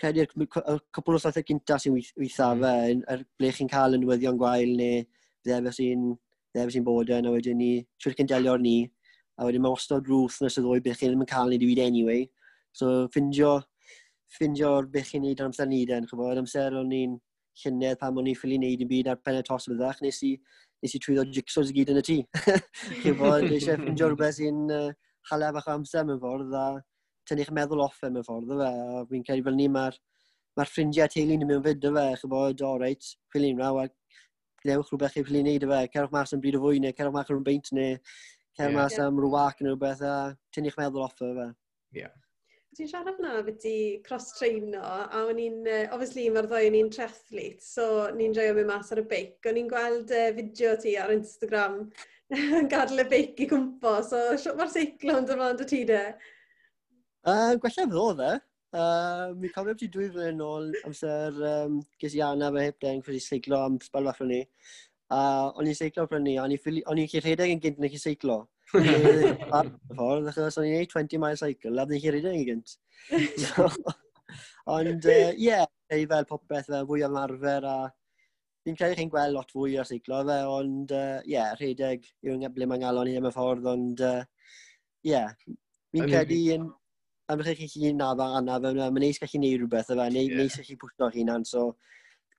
[0.00, 2.64] credu'r cwpl o sathau gynta sy'n weitha mm.
[2.64, 5.04] fe, er ble chi'n cael yn newyddion gwael neu
[5.46, 6.10] ddefa sy'n
[6.54, 8.78] ddefa sy'n bod yn, a wedyn ni, siwr chi'n delio'r ni,
[9.38, 11.82] a wedyn mae wastad rwth nes y ddwy beth chi'n ddim yn cael ei diwyd
[11.84, 12.24] anyway.
[12.76, 13.58] So, ffindio,
[14.36, 17.16] ffindio'r beth chi'n neud amser ni den, chyfo, amser o'n ni'n
[17.62, 20.34] llynedd pan o'n i'n ffili neud yn byd ar pen y tos byddach, nes i,
[20.84, 22.18] nes i trwyddo jigsaws i gyd yn y tŷ.
[23.02, 24.86] chyfo, eisiau ffindio rhywbeth sy'n uh,
[25.30, 26.66] halaf bach o amser mewn ffordd, a
[27.28, 28.70] tynnu'ch meddwl off e mewn ffordd, fe.
[28.70, 29.98] A fi'n credu fel ni mae'r
[30.58, 32.06] ma ffrindiau teulu ni mewn fyd, fe.
[32.22, 33.88] Chybod, o reit, ffilin ni a
[34.64, 35.80] gnewch rhywbeth chi'n ffili neud, fe.
[35.94, 38.74] Cerwch mas am bryd o fwy, neu cerwch mas am rhywun beint, neu cerwch yeah.
[38.76, 40.16] mas am rhywbeth wac neu rhywbeth, a
[40.54, 41.46] tynnu'ch meddwl off e, fe.
[42.00, 42.16] Yeah.
[42.76, 46.90] Ti'n siarad na beth i cross-traino, a o'n i'n, uh, obviously, mae'r ddoi o'n i'n
[46.94, 49.38] triathlete, so ni'n joio mynd mas ar y beic.
[49.50, 51.80] O'n i'n gweld uh, fideo ti ar Instagram
[52.60, 54.20] yn gadael y beic i cwmpo, so
[54.60, 56.04] mae'r seiclo yn dymlaen dy ti de.
[57.20, 58.30] Uh, gwella ddo dde.
[58.72, 62.78] Uh, mi cofio beth i dwy flynedd nôl amser um, ges i anna fe hip
[62.80, 64.38] deng cwrs i seiclo am sbal fach ni.
[65.10, 68.38] Uh, o'n i'n seiclo pryn ni, o'n i'n chi rhedeg yn gynt neu chi seiclo.
[68.70, 72.76] Ffordd, achos o'n i'n 20 mile cycle, a ddyn chi rhedeg yn gynt.
[74.70, 77.78] Ond, ie, uh, yeah, fel popeth fel fwy am arfer a
[78.64, 82.48] fi'n credu chi'n gweld lot fwy o'r seiclo fe, ond ie, uh, yeah, rhedeg yw'n
[82.54, 84.28] ble mae'n galon i am y ffordd, ond ie, uh,
[85.10, 85.32] yeah,
[85.90, 86.70] fi'n credu yn
[87.30, 90.28] am eich chi hun na fa anna, fe mae'n neis gallu neud rhywbeth fe neis
[90.28, 90.42] yeah.
[90.42, 91.70] neis gallu pwysio chi hunan, so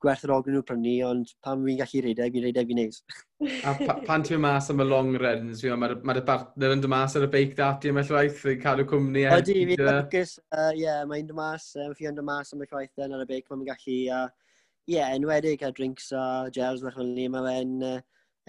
[0.01, 3.01] gwerth yr ogyn nhw prynu, ond pan fi'n gallu reideg, fi'n reideg fi'n neis.
[3.69, 7.17] a pa, pan ti'n mas am y long runs, mae'r ma, ma partner yn dymas
[7.17, 9.27] ar y beic dati am y llwaith, yn cadw cwmni.
[9.37, 10.37] Ydy, fi'n ffocus,
[10.73, 13.97] ie, mae'n dymas, um, fi'n dymas am y llwaith yn ar y beic, mae'n gallu,
[13.99, 14.57] ie, uh,
[14.89, 16.25] yeah, enwedig a drinks a
[16.55, 17.97] gels ddech fel ni, mae fe'n uh,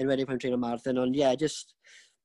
[0.01, 1.77] enwedig pan treinio marathon, ond ie, yeah, just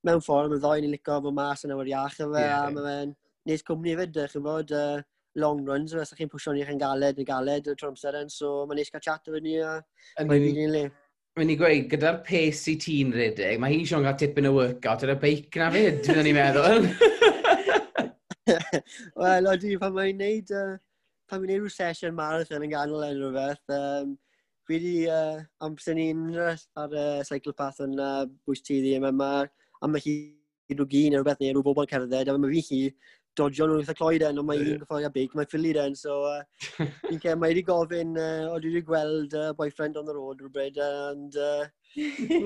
[0.08, 2.64] mewn ffordd, mae'n ddoen i licio fod mas yn awyr iach o fe, yeah.
[2.64, 5.04] a mae fe'n nes cwmni fyd, chi'n bod, uh,
[5.38, 8.66] long runs, fes ydych chi'n pwysio ni chi'n galed, yn galed, trwy amser yn, so
[8.68, 10.84] mae'n eich cael chat efo ni, a mae'n ni'n le.
[11.38, 15.06] Mae'n i gweud, gyda'r pace i ti'n rhedeg, mae hi Sion gael tipyn o workout
[15.06, 16.88] ar y beic na fyd, dwi'n ni'n meddwl.
[19.22, 20.80] Wel, oeddi, pan mae'n neud, uh,
[21.30, 24.16] pan mae'n neud rhyw sesiwn marathon yn ganol yn rhywbeth, um,
[24.68, 29.06] fi wedi uh, amser ni'n ar y uh, cycle path yn uh, bwys tyddi, a
[29.06, 29.30] mae ma,
[29.86, 30.18] ma hi
[30.74, 32.82] rhyw gyn neu rhywbeth neu rhyw bobl cerdded, a mae fi hi
[33.40, 36.20] dodio nhw'n eitha cloi den, ond mae un gyffordd a big, mae ffili den, so
[36.30, 36.42] uh,
[37.08, 40.42] fi'n cael, mae wedi gofyn, uh, o dwi wedi gweld uh, boyfriend on the road
[40.44, 41.68] rhywbryd, uh, and uh,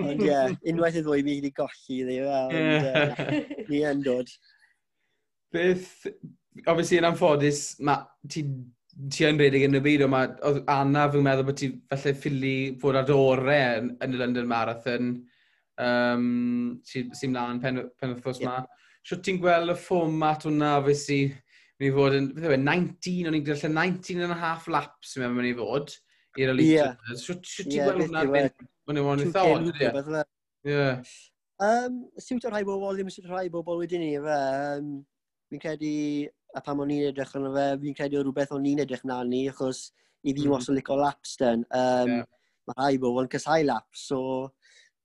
[0.07, 4.29] ond ie, yeah, unwaith y ddwy mi wedi golli iddi, ond uh, ni yn dod.
[5.51, 6.05] Beth,
[6.65, 8.45] obviously yn anffodus, mae ti
[9.11, 12.55] ti yn redig yn y byd, ond mae Anna fi'n meddwl bod ti falle ffili
[12.81, 15.13] fod ar orau yn, yn y London Marathon
[15.81, 18.49] um, sy'n si mlaen pen, pen wrthos yep.
[18.49, 18.80] ma.
[19.07, 21.19] Sio ti'n gweld y fformat hwnna fe si
[21.81, 24.67] mynd i fod yn, beth yw e, 19, o'n i'n gallu 19 and a half
[24.69, 25.95] laps yn mynd i fod
[26.37, 26.75] i'r elite.
[26.77, 27.17] Yeah.
[27.17, 28.67] Sio ti'n gweld hwnna mynd?
[28.87, 29.71] Mae'n yw'n eitha o'n,
[30.67, 30.83] ie.
[31.61, 34.37] Um, siwt o'r rhai bobl, ddim siwt o'r rhai bobl wedyn ni, fe.
[34.77, 34.93] Um,
[35.51, 35.91] fi'n credu,
[36.57, 39.19] a pam o'n i'n edrych yn fe, fi'n credu o rhywbeth o'n i'n edrych na
[39.27, 39.89] ni, achos
[40.21, 40.55] i fi mm.
[40.57, 41.65] os o lico laps den.
[41.77, 42.29] Um, yeah.
[42.69, 44.21] Mae rhai bobl yn cysau laps, so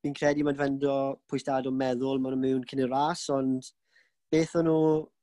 [0.05, 0.95] fi'n credu mae'n fendo
[1.29, 3.69] pwystad o meddwl, mae'n mewn cyn y ras, ond
[4.33, 4.83] beth o'n nhw,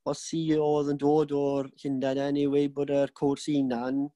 [0.09, 4.07] os si oedd yn dod o'r Llundain yn ei wei bod yr cwrs unan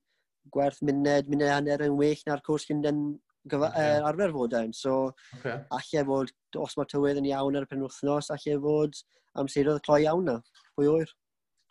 [0.52, 3.06] gwerth muned, muned hanner yn well na'r cwrs Llundain
[3.52, 3.93] gyfa, okay.
[3.93, 4.73] er, arfer fod yn.
[4.76, 4.97] So,
[5.38, 5.60] okay.
[5.78, 9.00] allai fod, os mae tywydd yn iawn ar y penwthnos, allai fod
[9.41, 10.38] amseroedd cloi iawn na,
[10.76, 11.15] pwy oer.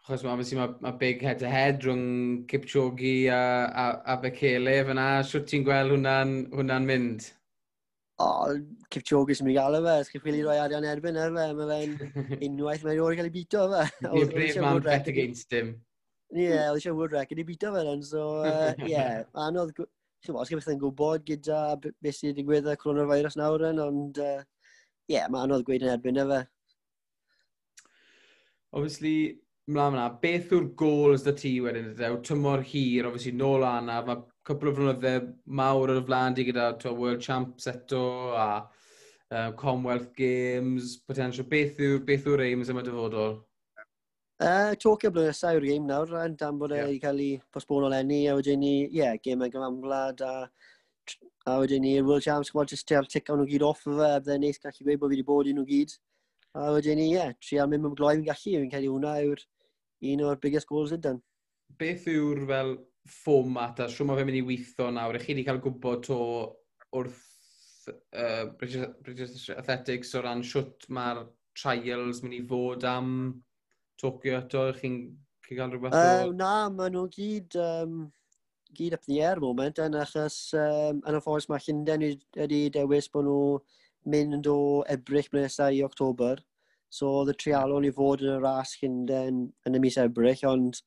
[0.07, 4.77] Chos mae obviously mae ma big head to head rhwng Kipchoge a, a, a Bekele
[4.87, 5.09] fyna.
[5.27, 7.27] Siwt ti'n gweld hwnna'n hwnna mynd?
[8.19, 8.55] oh,
[8.91, 12.49] Kipchoge sy'n mynd i galw fe, ysgrif chi'n roi arian erbyn ar fe, mae fe'n
[12.49, 13.85] unwaith mae'n o'r cael ei bito fe.
[14.07, 15.75] Ni'n brif man bet against him.
[16.35, 20.35] Ie, oedd eisiau wood record i bito fe then, so ie, uh, yeah, anodd, chi'n
[20.35, 24.37] bod, ysgrif beth yn gwybod gyda beth sy'n digwydd y coronavirus nawr yn, ond ie,
[24.41, 24.45] uh,
[25.13, 26.45] yeah, mae anodd gweud yn erbyn fe.
[28.77, 29.17] Obviously,
[29.73, 32.11] mlaen yna, beth yw'r goals da ti wedyn ydy?
[32.27, 35.13] Tymor hir, obviously, nôl anaf, mae cwpl o flynydde
[35.59, 38.03] mawr o'r flaen di gyda to, World Champs eto
[38.39, 38.47] a
[39.31, 41.49] um, Commonwealth Games, potential.
[41.51, 43.41] Beth yw'r beth yw'r aims yma dyfodol?
[44.37, 46.87] Uh, Tokyo blynysa yw'r game nawr, yn dan bod yeah.
[46.93, 51.15] ei cael ei posbon o lenni, a wedyn ni, ie, yeah, game yn gyfamglad, a,
[51.49, 54.21] a wedyn ni'r World Champs, gwybod, jyst teal tic nhw gyd off o fe, a
[54.21, 55.97] bydde'n neis gallu gweud bod fi wedi bod i nhw gyd.
[56.57, 59.17] A wedyn ni, ie, yeah, trial mynd mewn gloi fi'n gallu, fi'n cael ei hwnna
[59.25, 59.47] yw'r
[60.13, 61.19] un o'r biggest goals ydyn.
[61.81, 62.77] Beth yw'r fel
[63.11, 65.19] fformat a siwr mae fe mynd i weithio nawr.
[65.19, 66.19] Ych chi wedi cael gwybod to
[66.97, 67.23] wrth
[67.93, 71.25] uh, British, British Athletics o ran siwt mae'r
[71.57, 73.11] trials mynd i fod am
[74.01, 74.67] Tokyo eto?
[74.73, 75.01] Ych chi'n
[75.47, 76.35] chi cael rhywbeth uh, o...
[76.37, 78.07] Na, maen nhw gyd, um,
[78.77, 83.11] gyd up the air moment yn achos um, yn y ffordd mae Llundain wedi dewis
[83.13, 83.41] bod nhw
[84.13, 84.59] mynd o
[84.93, 86.43] ebrych nesaf i October.
[86.93, 90.81] So, oedd y trialon i fod yn y ras Llundain yn y mis ebrych, ond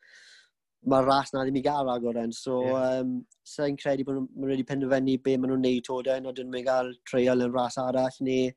[0.87, 2.31] mae'r ras na ddim i gael agor yn.
[2.35, 2.99] So, yeah.
[3.01, 6.67] um, sa'n credu bod nhw'n wedi penderfynu be maen nhw'n neud tod yn, oedden nhw'n
[6.67, 8.51] gael treol yn ras arall, neu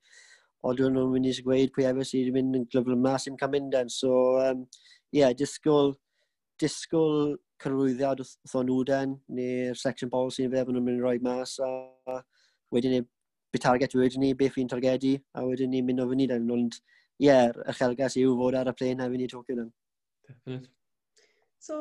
[0.68, 3.54] oedden nhw'n mynd i gweud pwy efo sydd wedi mynd yn glyfl yma sy'n cael
[3.56, 3.90] mynd yn.
[3.90, 4.66] So, um,
[5.14, 5.96] yeah, disgwyl,
[6.62, 11.18] disgwyl cyrwyddiad wrth o'n wden, neu'r section policy yn fe, bod nhw'n mynd i roi
[11.26, 12.20] mas, a,
[12.74, 13.02] wedyn ni,
[13.52, 16.46] be target wedyn ni, beth fi'n targedu, a wedyn ni'n mynd o fyny den.
[16.54, 16.78] Ond,
[17.18, 19.74] ie, yeah, y chelgas yw fod ar y plen a fynd i Tokyo den.
[20.28, 20.70] Definite.
[21.62, 21.76] So,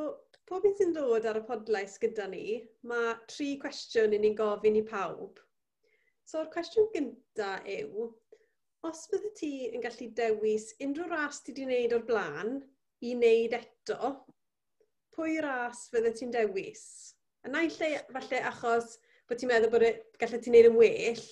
[0.51, 2.57] Pob un sy'n dod ar y podlais gyda ni,
[2.91, 5.37] mae tri cwestiwn i ni'n gofyn i pawb.
[6.27, 8.09] So'r cwestiwn gyntaf yw,
[8.89, 12.51] os bydde ti yn gallu dewis unrhyw ras ti wedi wneud o'r blaen
[12.99, 14.11] i wneud eto,
[15.15, 16.83] pwy ras fydde ti'n dewis?
[17.47, 18.99] A naill lle, falle achos
[19.31, 19.87] bod ti'n meddwl bod
[20.19, 21.25] gallu ti'n wneud yn well,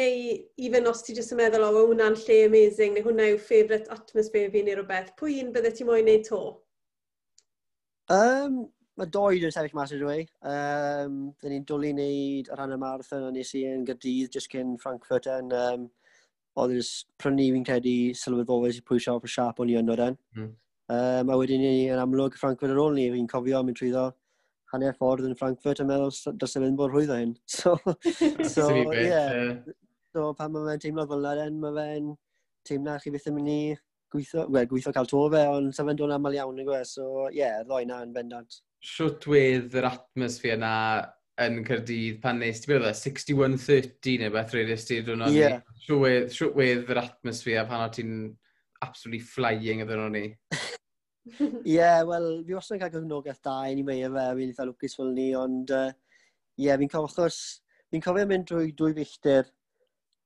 [0.00, 0.26] neu
[0.70, 3.92] even os ti jyst yn meddwl, o, oh, hwnna'n lle amazing, neu hwnna yw favourite
[4.00, 6.44] atmosphere fi neu rhywbeth, pwy un bydde ti moyn wneud to?
[8.10, 8.62] Um,
[8.98, 10.22] mae doed yn sefyll mas ydw i.
[10.48, 14.52] Um, Dyn ni'n dwlu wneud ar ran y marathon a nes i yn Gadydd jyst
[14.52, 15.52] cyn Frankfurt yn...
[15.56, 15.90] Um,
[16.60, 16.82] oedd yn
[17.20, 20.18] prynu fi'n credu sylwedd bobl sy'n pwysio o'r siap o'n i yn oedden.
[20.36, 20.50] Mm.
[20.92, 24.10] Um, a wedyn ni yn amlwg Frankfurt ar ôl ni, fi'n cofio mynd trwyddo
[24.72, 27.32] hanner ffordd yn Frankfurt yn meddwl dros y fynd bod rhwyddo hyn.
[27.54, 27.76] So,
[28.48, 29.06] so, yeah.
[29.06, 29.72] yeah.
[30.12, 32.12] So, pan mae fe'n teimlo fel yna, mae fe'n
[32.68, 33.60] teimlo chi beth yn mynd i
[34.12, 37.26] gweithio, we, gweithio cael to fe, ond sa fe'n dod aml iawn yn gwe, so
[37.30, 38.60] ie, yeah, ddoi na yn bendant.
[38.82, 40.74] Siwt wedd yr atmosffer na
[41.42, 45.58] yn Cyrdydd pan nes, ti'n byddai, 61-30 neu beth rhaid ystir dwi'n o'n yeah.
[45.58, 45.88] ni.
[46.34, 48.14] Siwtwedd yr atmosffer pan o ti'n
[48.84, 50.26] absolutely flying ydyn o'n ni.
[51.22, 54.66] Ie, yeah, wel, fi wastad yn cael gyfnogaeth da i ni mei fe, fi'n eitha
[54.66, 55.98] lwcus fel ni, ond ie, uh,
[56.58, 57.38] yeah, fi'n cofio, achos,
[57.94, 59.46] fi'n cofio mynd drwy dwy filltir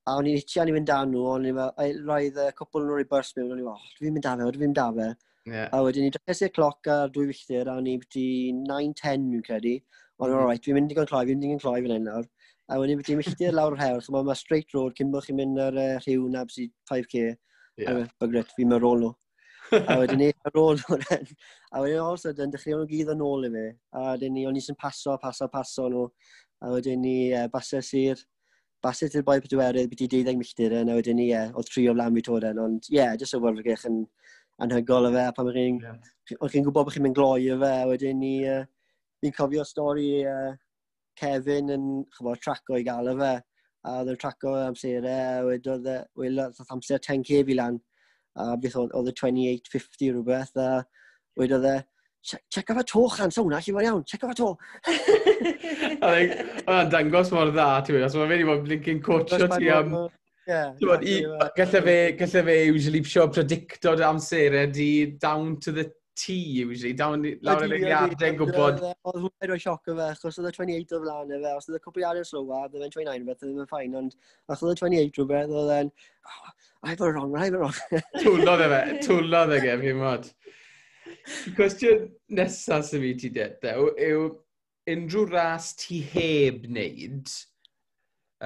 [0.06, 2.92] A o'n i'n hitio ni mynd dan nhw, o'n i'n fel, roedd y cwpl nhw'n
[2.92, 5.08] rhoi bus mewn, o'n i'n fel, dwi'n mynd da fe, dwi'n mynd da fe.
[5.46, 5.68] Yeah.
[5.74, 9.44] A wedyn ni drefes i'r cloc a dwy filltir, a o'n i i'n 9-10 dwi'n
[9.46, 9.74] credu.
[10.20, 10.64] O'n i'n alright, mhm.
[10.66, 12.30] dwi'n mynd i gael cloi, dwi'n mynd i gael cloi fan hyn nawr.
[12.66, 15.38] A wedyn ni byddu milltir lawr yr hewl, so mae straight road cyn bod chi'n
[15.38, 17.26] mynd ar uh, rhyw na byddu 5k.
[17.82, 18.02] Yeah.
[18.06, 19.12] A bygret, fi'n mynd rôl nhw.
[19.82, 21.30] a wedyn ni ar ôl nhw ren.
[21.74, 23.66] A wedyn all sudden, dechreuon nhw gyd yn ôl i fi.
[23.98, 26.08] A wedyn ni, o'n i sy'n paso, paso, paso nhw.
[26.62, 28.22] A wedyn ni, uh, basau sir,
[28.84, 31.94] basau i'r boi pedwerydd, byddi 12 milltir yn, a wedyn ni, ie, oedd tri o
[31.96, 34.02] flan fi tod yn, ond ie, yeah, jyst o warfygech yn
[34.64, 35.98] anhygol o fe, a pan chi'n yeah.
[36.28, 38.62] chi gwybod bod chi'n mynd gloi o fe, a wedyn ni, uh,
[39.24, 40.54] fi'n cofio stori uh,
[41.20, 43.34] Kevin yn, chyfo, traco i gael o fe,
[43.86, 47.80] a oedd yn traco amserau, a wedodd oedd amser 10k fi lan,
[48.36, 50.70] a beth oedd y 28.50 rhywbeth, a
[51.40, 51.76] wedodd e,
[52.26, 54.52] check off a to, chan, sa hwnna, lle mae'n iawn, check off a to.
[56.04, 59.92] Mae'n dangos mor dda, ti'n meddwl, os mae fe wedi bod blinkin coachio ti am...
[60.46, 66.94] Gallai fe, gallai fe usually sio predictod amserau e, di down to the T, usually,
[66.96, 68.78] down lawr yn y giardau'n gwybod.
[68.80, 71.68] Oedd hwnna'n rhoi sioc o fe, achos oedd y 28 o flaen e fe, os
[71.68, 74.16] oedd y cwpl iawn i'r slowa, oedd e'n 29 beth, oedd e'n ffain, ond
[74.48, 75.90] achos oedd y 28 rhywbeth, oedd e'n,
[76.30, 76.54] oh,
[76.86, 77.76] I have a wrong, I have a wrong.
[78.22, 80.30] Twlodd e fe, twlodd e gef, hi'n mod.
[81.56, 84.24] Cwestiwn nesaf sy'n fi ti dew, yw
[84.92, 87.30] unrhyw ras ti heb wneud,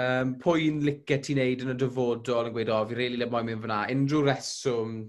[0.00, 3.30] um, pwy'n licio ti wneud yn y dyfodol yn gweud, o, oh, reili really le
[3.32, 5.00] moyn mynd fyna, unrhyw reswm?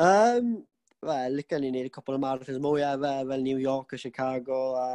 [0.00, 0.58] Um,
[1.00, 4.58] Wel, licio ni wneud y cwpl o marathons mwyaf fe, fel New York a Chicago,
[4.76, 4.88] a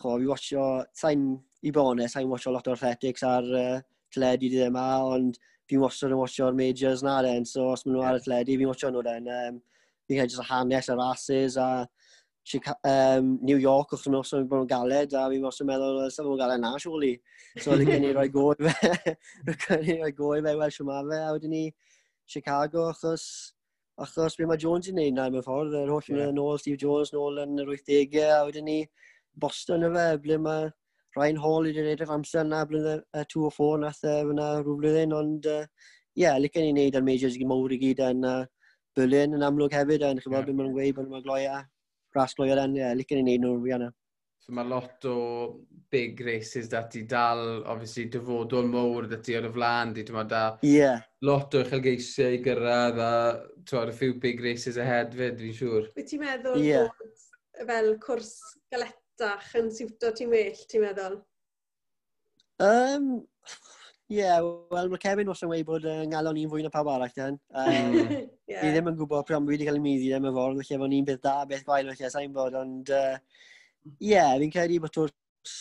[0.00, 0.64] cho, fi watcho,
[0.98, 1.28] sa'n,
[1.62, 3.76] i bonus, sa'n watcho lot o athletics ar uh,
[4.14, 5.38] teledu ddim yma, e ond
[5.70, 8.72] fi'n wastad yn watcho'r majors na den, so os maen nhw ar y teledu, fi'n
[8.72, 9.30] watcho nhw den.
[9.36, 9.60] Um,
[10.08, 11.68] fi'n cael jyst hanes y rases a
[12.84, 16.26] um, New York wrth nos o'n bod yn galed a fi'n os yn meddwl, sef
[16.26, 17.18] o'n galed na, surely.
[17.60, 19.14] So oedd gen i roi go i fe,
[19.66, 21.64] gen i roi go i fe, wel siwma fe, a wedyn ni
[22.28, 23.28] Chicago achos
[23.98, 26.28] achos be mae Jones i wneud na mewn ffordd, yr holl yeah.
[26.30, 28.78] yn ôl Steve Jones nôl yn yr 80au, a wedyn ni
[29.38, 30.68] Boston y fe, ble mae
[31.16, 34.52] Ryan Hall i wedi edrych amser yna, blynyddo uh, 2 o 4 nath e fyna
[34.60, 38.04] rhyw flwyddyn, ond ie, uh, yeah, licen i wneud ar majors i mowr i gyd
[38.06, 38.44] yn uh,
[38.98, 40.50] Berlin yn amlwg hefyd, yn chymod yeah.
[40.50, 43.24] beth mae'n gweud bod nhw'n gloia, e, ras gloia ran, e ie, yeah, licen i
[43.26, 43.90] ni nhw'n fianna.
[44.48, 45.14] So mae lot o
[45.92, 51.02] big races dati dal, obviously, dyfodol mowr dati ar y flan, di, dyma da yeah.
[51.28, 53.12] lot o uchelgeisiau i gyrraedd a
[53.68, 55.90] twad, a few big races ahead fyd, fi'n siŵr.
[55.98, 56.88] Wyt ti'n meddwl yeah.
[56.88, 58.32] bod fel cwrs
[58.72, 61.18] galetach yn siwto ti'n well, ti'n meddwl?
[62.64, 63.10] Um,
[64.08, 64.40] Ie, yeah,
[64.72, 67.34] wel mae Kevin wrth yn weid bod uh, ngalon ni'n fwy na pawb arall den.
[67.52, 67.96] Um,
[68.48, 68.62] yeah.
[68.62, 71.08] Ni ddim yn gwybod pam wedi cael ei myddi ddim y ffordd, felly efo ni'n
[71.10, 73.18] beth da, beth gwael felly, sa'n bod, ond ie, uh,
[74.00, 75.58] yeah, fi'n credu bod twrs,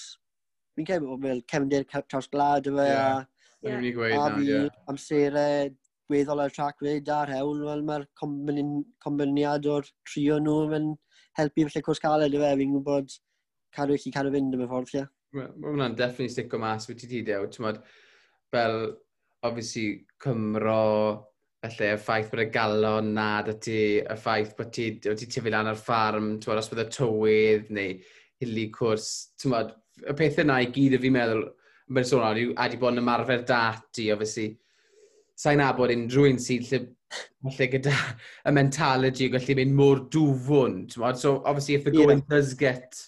[0.80, 3.20] fi'n credu bod fel cefndir traws glad y fe, yeah.
[3.20, 3.84] a, yeah.
[3.90, 4.16] yeah.
[4.22, 4.80] a fi yeah.
[4.94, 5.76] amserau
[6.08, 10.90] gweddol ar trac fe, da'r hewl, wel mae'r combiniad o'r trio nhw yn
[11.42, 13.22] helpu felly cwrs caled y fe, fi'n gwybod
[13.76, 15.08] cadw i chi cadw fynd yn y ffordd ie.
[15.36, 17.74] Mae hwnna'n definitely stick o mas, wyt ti ti, dew, ti'n
[18.54, 18.78] fel,
[19.44, 21.28] obviously, Cymro,
[21.64, 25.70] felly y ffaith bod y galon nad ydy, y ffaith bod ti wedi tyfu lan
[25.72, 27.96] ar ffarm, twod, os bydd y tywydd neu
[28.42, 29.10] hili cwrs,
[29.42, 31.48] twod, y pethau yna i gyd y fi'n meddwl,
[31.94, 34.52] mae'n sôn awr, yw adi bod yn ymarfer dati, obviously,
[35.38, 36.82] sa'n abod unrhyw un sydd lle,
[37.48, 37.94] lle gyda
[38.46, 42.36] y mentality yn gallu mynd mor dwfwn, twod, so obviously if the going yeah.
[42.36, 43.02] does get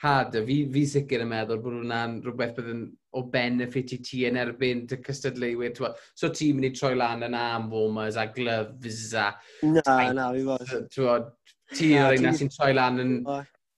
[0.00, 2.84] harder, fi, fi sicr yn meddwl bod hwnna'n rhywbeth bydd yn
[3.16, 5.74] o benefit i ti yn erbyn dy cystadleuwyr.
[6.14, 9.30] So ti'n mynd i troi lan yn am warmers a gloves a...
[9.66, 11.30] Na, tight, na, fi fod.
[11.74, 13.16] Ti o'r un sy'n troi lan yn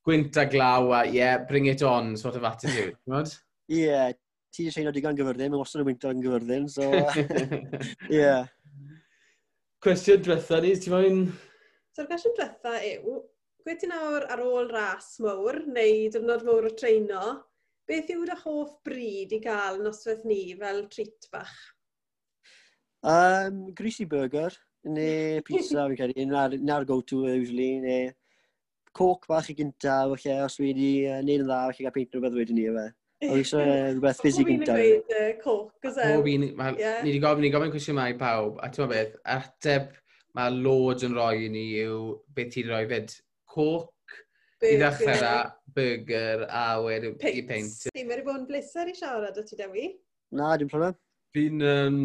[0.06, 2.96] gwynt a glaw a yeah, bring it on sort of attitude.
[3.72, 4.12] Ie,
[4.52, 6.88] ti eisiau un o digon gyfyrddin, mae'n wastad yn wyntog yn gyfyrddin, so...
[8.10, 8.18] Ie.
[8.18, 8.50] yeah.
[9.82, 11.22] Cwestiwn diwetha ni, ti'n mwyn...
[11.96, 13.16] So'r cwestiwn diwetha yw,
[13.64, 17.22] gwe ti nawr ar ôl ras mwr, neu dyfnod mwr o treino,
[17.88, 21.54] beth yw dy hoff bryd i gael noswaith ni fel treat bach?
[23.02, 24.52] Um, greasy burger,
[24.86, 28.10] neu pizza fi'n credu, na'r, go-to usually, neu
[28.94, 32.36] coc bach i gynta, falle, os wedi uh, neud yn dda, falle gael peint rhywbeth
[32.38, 32.86] wedi ni efo.
[33.22, 34.76] Oedd eisiau rhywbeth ffisig gynta.
[34.78, 36.46] Oedd gweud coc, oedd e'n...
[36.46, 39.90] Ni wedi gofyn, ni gofyn cwestiwn mai pawb, a ti'n beth, ateb
[40.38, 41.98] mae Lord yn rhoi i ni yw
[42.36, 43.16] beth ti'n rhoi fyd.
[43.52, 43.90] Coc
[44.62, 45.36] I ddechrau â
[45.74, 47.88] burger a wedi i peint.
[47.90, 49.88] Ti'n wedi bod yn bleser i siarad o ti, Dewi?
[50.38, 50.94] Na, dim problem.
[51.34, 51.96] Fi'n um,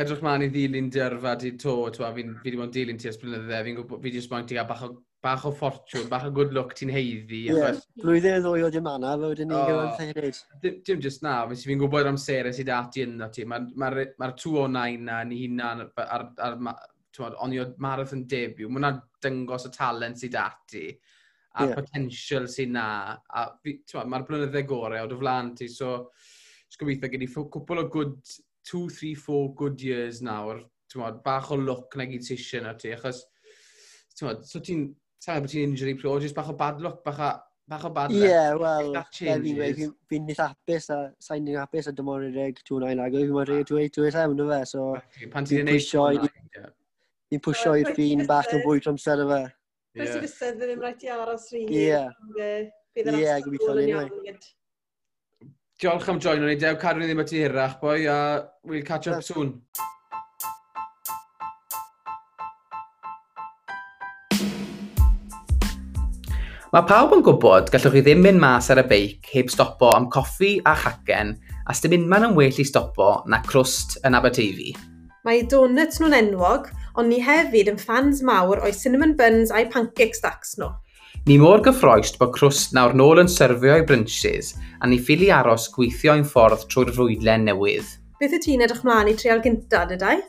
[0.00, 3.20] edrych mlaen i ddilyn dyrfa di to, twa, fi wedi bod yn dilyn ti ers
[3.20, 4.90] blynydde, fi'n gwybod, fi wedi sbon ti gael bach o,
[5.24, 7.44] bach o ffortiwn, bach o good luck ti'n heiddi.
[7.52, 7.70] Ie,
[8.02, 10.42] blwyddyn ddwy o dim anna, fe wedyn ni'n gyda'n ffeirid.
[10.88, 15.06] Dim just na, fi'n gwybod amserau sydd ati yno ti, mae'r ma, ma, ma 209
[15.06, 20.36] na ni hunan ar, ar, ar onio marathon debut, mae hwnna dyngos y talent sydd
[20.40, 20.88] ati
[21.56, 21.78] a'r yeah.
[21.78, 22.86] potensial sy'n na.
[23.64, 26.10] Mae'r blynyddau gorau o dy flan ti, so
[26.76, 28.18] gobeithio gyda i cwpl o good,
[28.68, 30.60] 2, 3, 4 good years nawr,
[31.24, 33.24] bach o look na gyd sy'n na ti, achos
[34.16, 34.88] so ti'n
[35.22, 37.30] sa'n bod ti'n injury pro, jyst bach o bad luck, bach o,
[37.68, 38.28] bach o bad luck.
[38.28, 39.72] Yeah, well, anyway,
[40.10, 43.52] fi'n nid hapus a sa'n nid hapus a dim ond reg 29 agor, fi'n mynd
[43.52, 44.88] reg 27 yn fe, so...
[45.32, 46.28] Pan ti'n neud...
[47.26, 49.40] Fi'n pwysio i'r ffin bach yn fwy trwy amser y fe.
[49.96, 51.76] Rhaid ti fysedd fydd ddim rhaid i aros rili.
[51.86, 52.00] Ie.
[52.96, 54.40] Bydd yn asgol yn iawn.
[55.80, 56.56] Diolch am join ni.
[56.60, 56.76] Dew.
[56.80, 58.16] Cadw ni ddim ati hirach, boi, a
[58.68, 59.54] we'll catch up soon.
[66.74, 70.10] Mae pawb yn gwybod gallwch chi ddim mynd mas ar y beic heb stopo am
[70.12, 71.32] coffi a chacen
[71.64, 74.74] a sdim unman yn well i stopo na crwst yn Aberteifi.
[75.24, 80.16] Mae donuts nhw'n enwog, ond ni hefyd yn fans mawr o'i cinnamon buns a'i pancake
[80.18, 80.72] stacks nhw.
[81.26, 85.68] Ni mor gyffroest bod crwst nawr nôl yn syrfio i brynches a ni ffili aros
[85.74, 87.88] gweithio ein ffordd trwy'r rwydlen newydd.
[88.20, 90.22] Beth y ti'n edrych mlaen i treol gyntaf, dydau?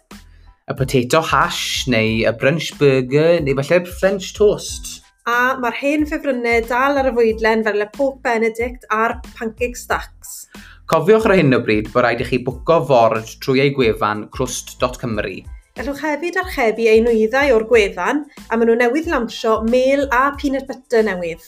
[0.67, 4.97] Y potato hash, neu y brunch burger, neu falle'r French toast
[5.27, 10.47] a mae'r hen ffefrynnau dal ar y fwydlen fel y Pope Benedict a'r Pancake Stacks.
[10.87, 15.41] Cofiwch ar hyn o bryd bod rhaid i chi bwco ford trwy ei gwefan crwst.cymru
[15.77, 20.65] Gallwch hefyd archebu ei nwyddau o'r gwefan a maen nhw newydd lansio mêl a peanut
[20.65, 21.43] butter newydd.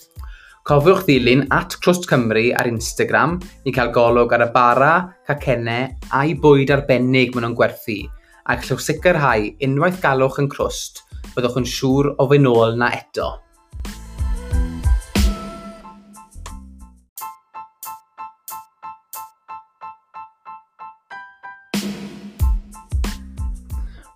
[0.70, 4.92] Cofiwch ddilyn at Clwst Cymru ar Instagram i cael golwg ar y bara,
[5.26, 7.98] cacennau a'i bwyd arbennig maen nhw'n gwerthu
[8.46, 11.02] a gallwch sicrhau unwaith galwch yn crwst
[11.34, 13.32] byddwch yn siŵr o fy nôl na eto.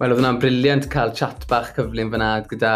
[0.03, 2.71] Wel, oedd hwnna'n briliant cael chat bach cyflym fyna gyda,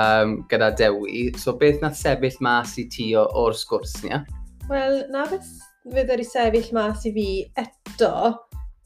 [0.47, 1.25] gyda Dewi.
[1.36, 4.15] So, beth na sefyll mas i ti o'r sgwrs ni?
[4.69, 5.49] Wel, na beth
[5.91, 7.25] fydd wedi sefyll mas i fi
[7.59, 8.13] eto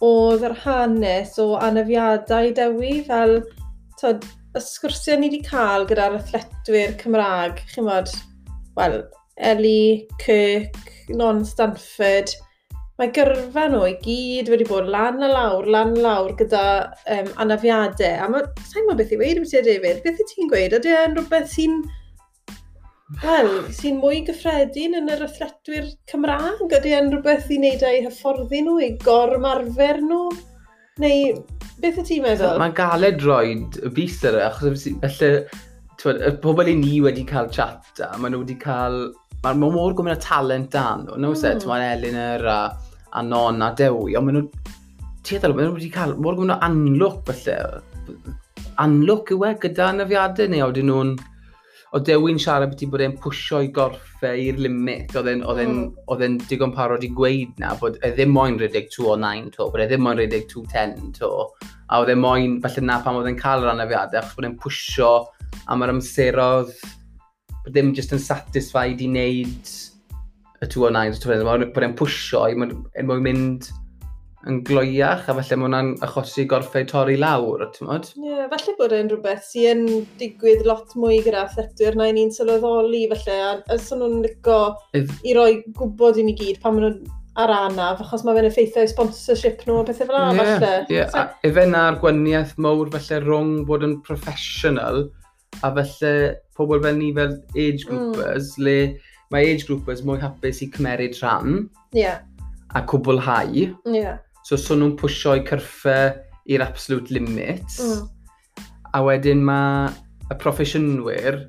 [0.07, 3.35] oedd yr hanes o anafiadau Dewi fel
[4.01, 4.25] tod,
[4.57, 7.91] y sgwrsiau ni wedi cael gyda'r athletwyr Cymraeg, chi'n
[8.79, 9.03] Wel,
[9.37, 10.81] Ellie, Kirk,
[11.13, 12.33] Non-Stanford,
[13.01, 16.65] mae gyrfa nhw i gyd wedi bod lan a lawr, lan a lawr gyda
[17.09, 18.19] um, anafiadau.
[18.21, 20.75] A mae, sa'n gwybod beth i wedi wedi David, beth i ti'n gweud?
[20.77, 21.79] Ydy e'n rhywbeth sy'n,
[23.23, 26.61] wel, sy'n mwy gyffredin yn yr athletwyr Cymraeg?
[26.77, 30.21] Ydy e'n rhywbeth i wneud â'u hyfforddi nhw, i gormarfer nhw?
[31.01, 31.33] Neu,
[31.81, 32.61] beth y ti'n meddwl?
[32.61, 35.33] Mae'n galed droed y bus yr achos efallai,
[36.29, 39.07] y pobl i ni wedi cael chat a maen nhw wedi cael
[39.41, 41.37] Mae'n mor gwmyn o talent dan nhw, no mm.
[41.39, 42.57] set, mae'n Elinor a
[43.11, 44.77] a non a dewi, ond maen nhw...
[45.21, 47.57] Ti edrych, maen nhw wedi cael mor gwmno anlwc felly,
[48.81, 51.11] Anlwc yw e gyda anafiadau neu oedden nhw'n...
[51.91, 55.89] O dewi'n siarad beth i bod e'n pwysio i gorffe i'r limit, oedd mm.
[56.23, 59.67] e'n digon parod i gweud na, bod e ddim moyn rhedeg 2 o 9 to,
[59.73, 61.33] bod e ddim moyn rhedeg 2 10 to,
[61.91, 64.55] a oedd e moyn, falle na pam oedd e'n cael yr anafiadau, achos bod e'n
[64.63, 65.11] pwysio
[65.67, 66.71] am yr amserodd,
[67.59, 69.75] bod e ddim just yn satisfied i wneud
[70.61, 73.71] y 209, y 209, bod e'n pwysio i er mwyn mynd
[74.49, 78.09] yn gloiach, a falle mae hwnna'n achosi gorffau torri lawr, ti'n modd?
[78.17, 79.83] Ie, yeah, falle bod e'n rhywbeth sy'n
[80.21, 84.59] digwydd lot mwy gyda athletwyr na ni'n sylweddoli, falle, a os nhw'n licio
[84.97, 85.13] If...
[85.25, 88.87] i roi gwybod i ni gyd pan maen nhw'n ar anaf, achos mae fe'n effeithio
[88.91, 90.73] sponsorship nhw a pethau fel yna, yeah, falle.
[90.89, 91.33] Ie, yeah.
[91.47, 95.05] efe na'r gwaniaeth mawr felly rhwng bod yn professional,
[95.61, 97.87] a felly pobl fel ni fel age mm.
[97.87, 98.65] groupers, mm.
[98.65, 98.77] le
[99.31, 101.65] mae age groupers mwy hapus i cymeryd rhan
[101.95, 102.21] yeah.
[102.75, 103.67] a cwblhau.
[103.85, 104.19] Yeah.
[104.43, 106.15] So, so nhw'n pwysio'u cyrffau
[106.51, 107.79] i'r absolute limits.
[107.79, 108.09] Mm.
[108.91, 109.91] A wedyn mae
[110.31, 111.39] y proffesiynwyr,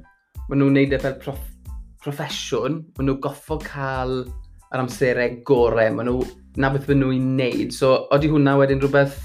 [0.49, 1.49] maen nhw'n neud e fel proff
[2.03, 4.25] proffesiwn, maen nhw goffo cael
[4.73, 6.25] yr amserau gorau, maen nhw
[6.59, 7.75] na beth maen nhw'n neud.
[7.75, 9.19] So, oeddi hwnna wedyn rhywbeth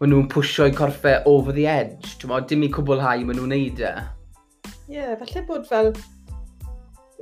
[0.00, 2.16] maen nhw'n pwysio'u corffau e over the edge.
[2.48, 3.94] Dim i cwblhau maen nhw'n neud e.
[4.92, 5.92] Ie, yeah, falle bod fel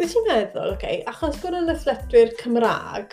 [0.01, 3.11] Nes ti'n meddwl, okay, achos bod yn athletwyr Cymraeg,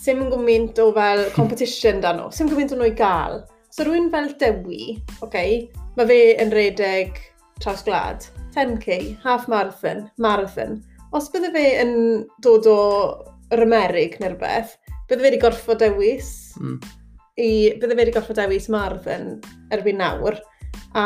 [0.00, 3.42] sy'n yn gwmynt o fel competition dan nhw, sy'n gwmynt o nhw i gael.
[3.68, 4.94] So rhywun fel Dewi,
[5.26, 5.66] okay,
[5.98, 7.20] mae fe yn redeg
[7.60, 8.24] traws glad,
[8.56, 10.78] 10k, half marathon, marathon.
[11.12, 11.94] Os bydde fe yn
[12.40, 12.78] dod o
[13.52, 14.72] yr Amerig neu rhywbeth,
[15.10, 16.80] bydde fe wedi gorffo dewis, mm.
[17.36, 19.34] i, bydde fe wedi gorffo dewis marathon
[19.76, 20.40] erbyn nawr,
[20.96, 21.04] a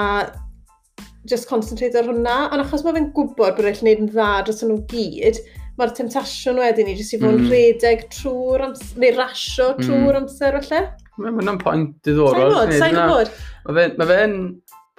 [1.30, 4.62] just concentrate ar hwnna, ond achos mae fe'n gwybod bod eich wneud yn dda dros
[4.64, 5.40] nhw gyd,
[5.76, 7.52] mae'r temptasiwn wedyn ni jyst i fod yn mm.
[7.52, 9.84] redeg trwy'r amser, neu rasio mm.
[9.84, 10.20] trwy'r mm.
[10.22, 10.82] amser falle.
[11.16, 12.52] Mae hwnna'n pwynt diddorol.
[12.52, 13.96] Sa'n gwybod, sa'n gwybod.
[14.00, 14.36] Mae fe'n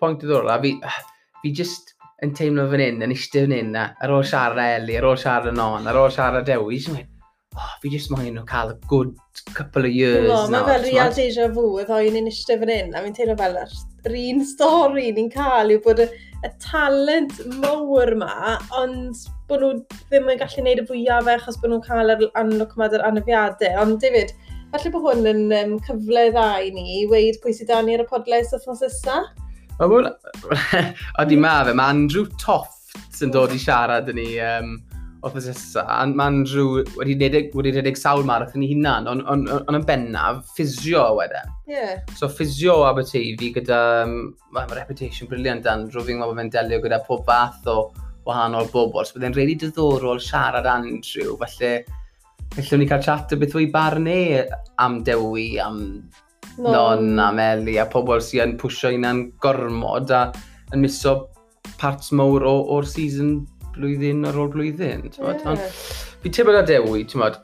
[0.01, 0.73] pwynt diddorol, a fi,
[1.43, 1.93] fi just
[2.25, 5.57] yn teimlo fan hyn, yn eistedd fan hyn, ar ôl siarad Eli, ar ôl siarad
[5.57, 7.03] Non, ar ôl siarad Dewi, jyst yn
[7.57, 9.13] oh, fi jyst moyn nhw cael a good
[9.57, 10.49] couple of years.
[10.53, 13.61] Mae fel real deja vu, oedd o'n i'n eistedd fan hyn, a fi'n teimlo fel
[14.07, 16.07] yr un stori ni'n cael yw bod y,
[16.43, 19.71] y talent mawr yma, ond bod nhw
[20.09, 23.05] ddim yn gallu gwneud y fwyaf e achos bod nhw'n cael yr anlwg yma ar
[23.11, 23.81] anafiadau.
[23.83, 24.33] Ond David,
[24.73, 27.95] falle bod hwn yn um, cyfle dda i ni i weid pwy sydd dan ni
[27.95, 29.21] ar y podlais wythnos nesa.
[29.77, 30.09] Wel,
[31.21, 34.77] oeddi ma fe, mae Andrew Toft sy'n dod i siarad yn ni um,
[35.25, 39.45] oedd nesa, a mae'n rhyw wedi redeg, wedi redeg sawl marathon ei hunan, ond on,
[39.47, 41.53] on, on yn bennaf, ffisio wedyn.
[41.69, 42.03] Yeah.
[42.19, 46.81] So ffisio Aberteifi gyda, mae ma reputation briliant dan, rwy'n fi'n meddwl bod fe'n delio
[46.83, 47.79] gyda pob fath o
[48.27, 51.73] wahanol bobl, so byddai'n rili diddorol siarad Andrew, felly
[52.55, 54.45] gallwn ni cael chat o beth o'i barnu e,
[54.83, 55.81] am dewi, am
[56.57, 60.27] non, non am Eli, a pobl sy'n yn pwysio huna'n gormod a
[60.75, 61.19] yn miso
[61.81, 63.39] parts mawr o'r season
[63.77, 65.07] blwyddyn ar ôl blwyddyn.
[65.17, 65.43] Yeah.
[65.53, 65.63] Ond
[66.23, 67.39] fi teimlo na dewi, ti'n modd,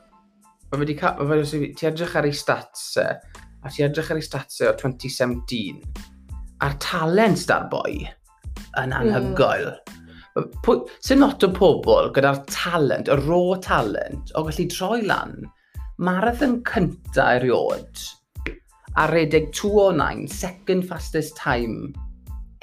[0.70, 3.08] mae wedi cael, mae wedi, ti edrych ar ei stats e,
[3.64, 5.82] a ti edrych ar ei stats e o 2017,
[6.64, 8.96] a'r talent da'r boi yn hmm.
[9.00, 9.70] anhygoel.
[9.70, 9.94] Mm.
[10.34, 15.36] Sy'n not o pobl gyda'r talent, y raw talent, o gallu troi lan,
[16.02, 18.02] marathon cynta eriod,
[18.98, 21.94] a redeg 209, second fastest time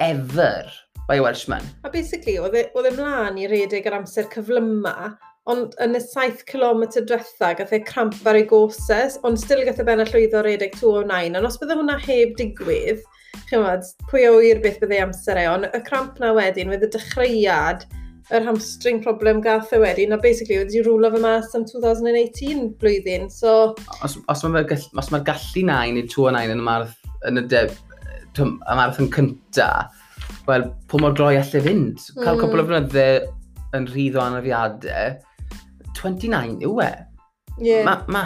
[0.00, 0.68] ever
[1.08, 1.64] by Welshman.
[1.84, 5.14] A basically, oedd e, e mlaen i redeg yr amser cyflyma,
[5.50, 9.80] ond yn y 7 km diwetha gath e cramp ar ei goses, ond still gath
[9.82, 13.02] e bennill llwyddo redeg 209, ond os bydde hwnna heb digwydd,
[13.48, 16.92] chymod, pwy o wir beth bydde amser e, ond y cramp na wedyn, wedd y
[16.94, 17.88] dechreuad,
[18.32, 23.26] yr hamstring problem gath e wedyn, a basically wedi rwlo fy mas am 2018 blwyddyn,
[23.32, 23.72] so...
[24.06, 26.94] Os, os mae'r gall, gallu 9 neu 2 9 yn y marth,
[27.26, 27.74] yn y, deb,
[28.38, 29.72] y marathon cynta,
[30.48, 32.06] wel, pwy mor gloi allai fynd.
[32.18, 32.42] Cael Mm.
[32.42, 33.06] cwbl o flynydde
[33.76, 35.18] yn rhydd o anafiadau,
[35.98, 36.92] 29 yw e.
[37.58, 37.84] Yeah.
[37.86, 38.24] Ma, ma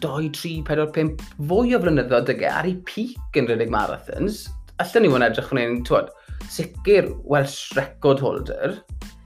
[0.00, 4.46] 2, 3, 4, 5, fwy o flynyddoedd ag e ar ei peak yn rhedeg marathons.
[4.78, 6.12] Allan ni fod yn edrych yn ein, twod,
[6.54, 8.78] sicr Welsh record holder,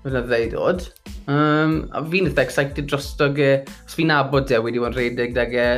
[0.03, 0.87] flynydde i dod.
[1.31, 3.53] Um, a fi'n eitha excited dros dog e,
[3.87, 5.69] os fi'n abod e wedi bod yn rhedeg dag e,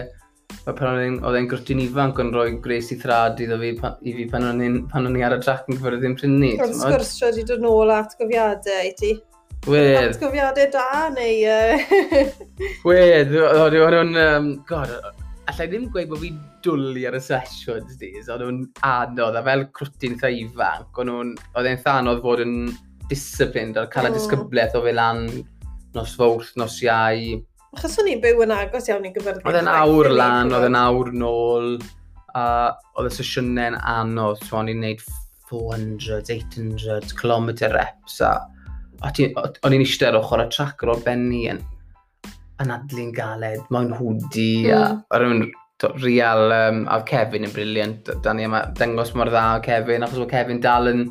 [0.64, 3.74] Fel pan oedd e'n grwtyn ifanc yn rhoi gres i thrad iddo fi
[4.08, 6.54] i fi pan o'n i ar y trac yn gyffordd ddim prynu.
[6.64, 9.12] Ond sgwrsio wedi dod nôl at gofiadau i ti.
[9.68, 10.14] Wedd.
[10.14, 11.36] Atgofiadau da neu...
[11.48, 12.32] Uh...
[12.88, 14.16] Wedd, oedd o'n...
[14.20, 14.92] Um, God,
[15.50, 16.32] allai ddim gweud bod fi
[16.64, 21.80] dwlu ar y sessions days, oedd o'n anodd, a fel crwtyn eitha ifanc, oedd e'n
[21.84, 22.54] thanodd fod yn
[23.10, 24.18] disciplined, ar cael y mm.
[24.18, 25.26] disgyblaeth o fe lan
[25.96, 27.40] nos fawrth, nos iau,
[27.74, 29.50] Achos o'n i'n byw yn agos iawn i gyferbyniad.
[29.50, 31.76] Oedd e'n awr lan, oedd e'n awr nôl,
[32.38, 32.46] a
[32.98, 35.02] oedd y sesiynau'n anodd, so o'n i'n neud
[35.50, 38.36] 400, 800 km reps, a
[39.04, 41.60] o'n i'n eistedd ar ochr y trac ar ôl Benny yn,
[42.62, 44.72] yn adlu'n galed, mae'n hwdi, mm.
[44.72, 45.04] a hmm.
[45.18, 45.44] rhywun
[46.00, 50.22] real, um, a Kevin yn briliant, da ni yma dangos mor dda o Kevin, achos
[50.22, 51.04] mae Kevin dal yn,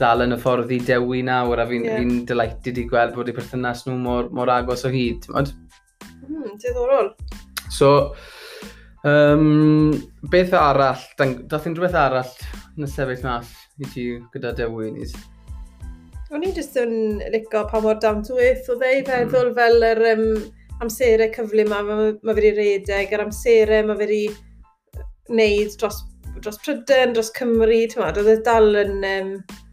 [0.00, 2.02] dal yn y ffordd i dewi nawr, a fi'n yeah.
[2.02, 5.30] fi delighted i gweld bod eu perthynas nhw mor, mor agos o hyd.
[5.38, 5.54] Ond,
[6.26, 7.12] Hmm, diddorol.
[7.70, 8.14] So,
[9.04, 9.92] um,
[10.30, 12.34] beth arall, dath unrhyw beth arall
[12.76, 15.14] yn y sefyll mas i ti gyda Dewinis?
[16.34, 19.10] O'n i jyst yn licio pa mor down to earth o ddeu, hmm.
[19.10, 19.58] feddwl mm.
[19.60, 20.26] fel yr um,
[20.82, 24.24] amserau cyflu yma, mae ma fe wedi redeg, yr amserau mae fe wedi
[25.30, 26.02] wneud dros,
[26.42, 29.30] dros Pryden, dros Cymru, ti'n ma, e dal yn um,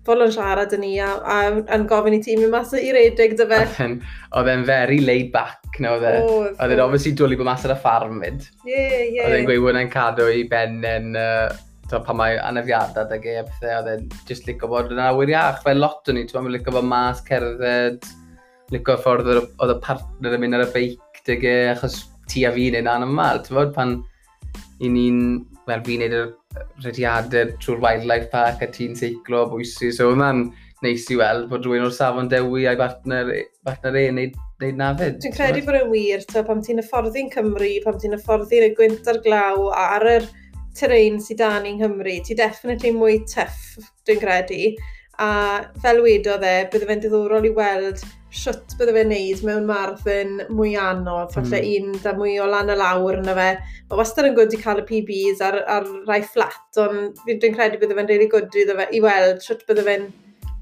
[0.07, 1.35] fod yn siarad yn ni a, a,
[1.73, 3.89] a'n gofyn i ti mynd mas i'r edrych dy fe.
[4.35, 6.15] Oedd e'n very laid back no, oedd e.
[6.53, 8.49] Oedd e'n obviously dwlu bod mas ar y ffarm fyd.
[8.63, 9.13] Ie, yeah, ie.
[9.17, 9.27] Yeah.
[9.27, 11.13] Oedd e'n gweud bod e'n cadw i ben yn...
[11.19, 11.61] Uh,
[11.93, 15.59] pan mae anafiadau ag e a pethau, oedd e'n just licio bod yn awyr iach.
[15.61, 18.07] Fe lot o'n i, ti'n meddwl, licio bod mas, cerdded,
[18.73, 21.99] licio ffordd oedd y partner yn mynd ar y beic ag e, achos
[22.31, 23.43] ti a fi'n yn un anomal.
[23.43, 23.93] Ti'n meddwl, pan
[24.81, 25.19] i ni'n,
[25.69, 26.31] wel, fi'n neud yr
[26.83, 29.91] rhediadau trwy'r wildlife park a ti'n seiclo o bwysi.
[29.95, 30.45] So hwnna'n
[30.83, 33.31] neis i weld bod rhywun o'r safon dewi a'i bartner,
[33.65, 34.31] bartner e neu
[34.63, 35.19] neud na fyd.
[35.23, 39.11] Dwi'n credu bod yn wir, to, pam ti'n hyfforddi'n Cymru, pam ti'n hyfforddi'n y gwynt
[39.11, 40.27] ar glaw a ar yr
[40.77, 43.77] terrain sydd dan yng Nghymru, ti definitely mwy tuff,
[44.07, 44.61] dwi'n credu
[45.21, 45.29] a
[45.83, 48.01] fel wedodd e, bydde fe'n diddorol i weld
[48.33, 51.45] siwt bydde fe'n neud mewn marathon mwy anodd, hmm.
[51.51, 51.91] falle mm.
[51.93, 53.49] un da mwy o lan y lawr yna fe.
[53.91, 57.81] Mae wastad yn gwrdd i cael y PBs ar, ar rai fflat, ond dwi'n credu
[57.81, 60.09] bydde fe'n really gwyd fe, i weld siwt bydde fe'n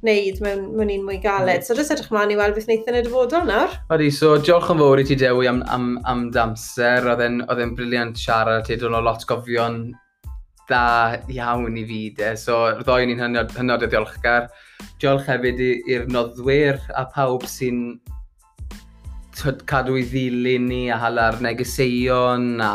[0.06, 1.62] neud mewn, mewn un mwy galed.
[1.62, 1.66] Mm.
[1.66, 3.80] So jyst edrych mlaen i weld beth e wneud yn y dyfodol nawr.
[3.93, 7.08] Odi, so diolch yn fawr i ti Dewi am, am, am damser.
[7.14, 7.24] Oedd
[7.64, 9.86] e'n briliant siarad, ti dod o lot gofion
[10.70, 12.32] da iawn i fi de.
[12.38, 14.49] So ddoi ni'n hynod, hynod y diolchgar.
[15.01, 17.99] Diolch hefyd i'r noddwyr a pawb sy'n
[19.70, 22.74] cadw i ddilyn ni a hala'r negeseuon a,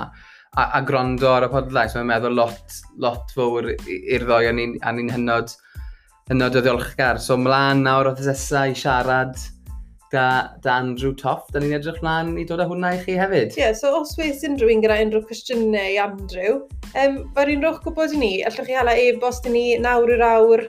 [0.57, 1.95] a, a grondo ar y podlais.
[1.95, 5.55] Mae'n meddwl lot, lot fawr i'r ddoi a ni'n ni hynod,
[6.30, 7.20] hynod o ddiolchgar.
[7.22, 9.37] So mlaen nawr o y i siarad
[10.17, 10.27] da,
[10.64, 11.47] da Andrew Toff.
[11.53, 13.55] Da ni'n edrych mlaen i dod â hwnna i chi hefyd.
[13.55, 16.61] Ie, yeah, so os weis unrhyw un gyda unrhyw cwestiynau i Andrew,
[17.05, 20.27] um, fe'r un rwch gwybod i ni, allwch chi hala e-bost i ni nawr yr
[20.33, 20.67] awr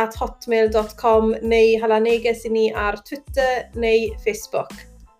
[0.00, 4.74] at hotmail.com neu hala neges i ni ar Twitter neu Facebook.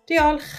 [0.09, 0.51] Diolch!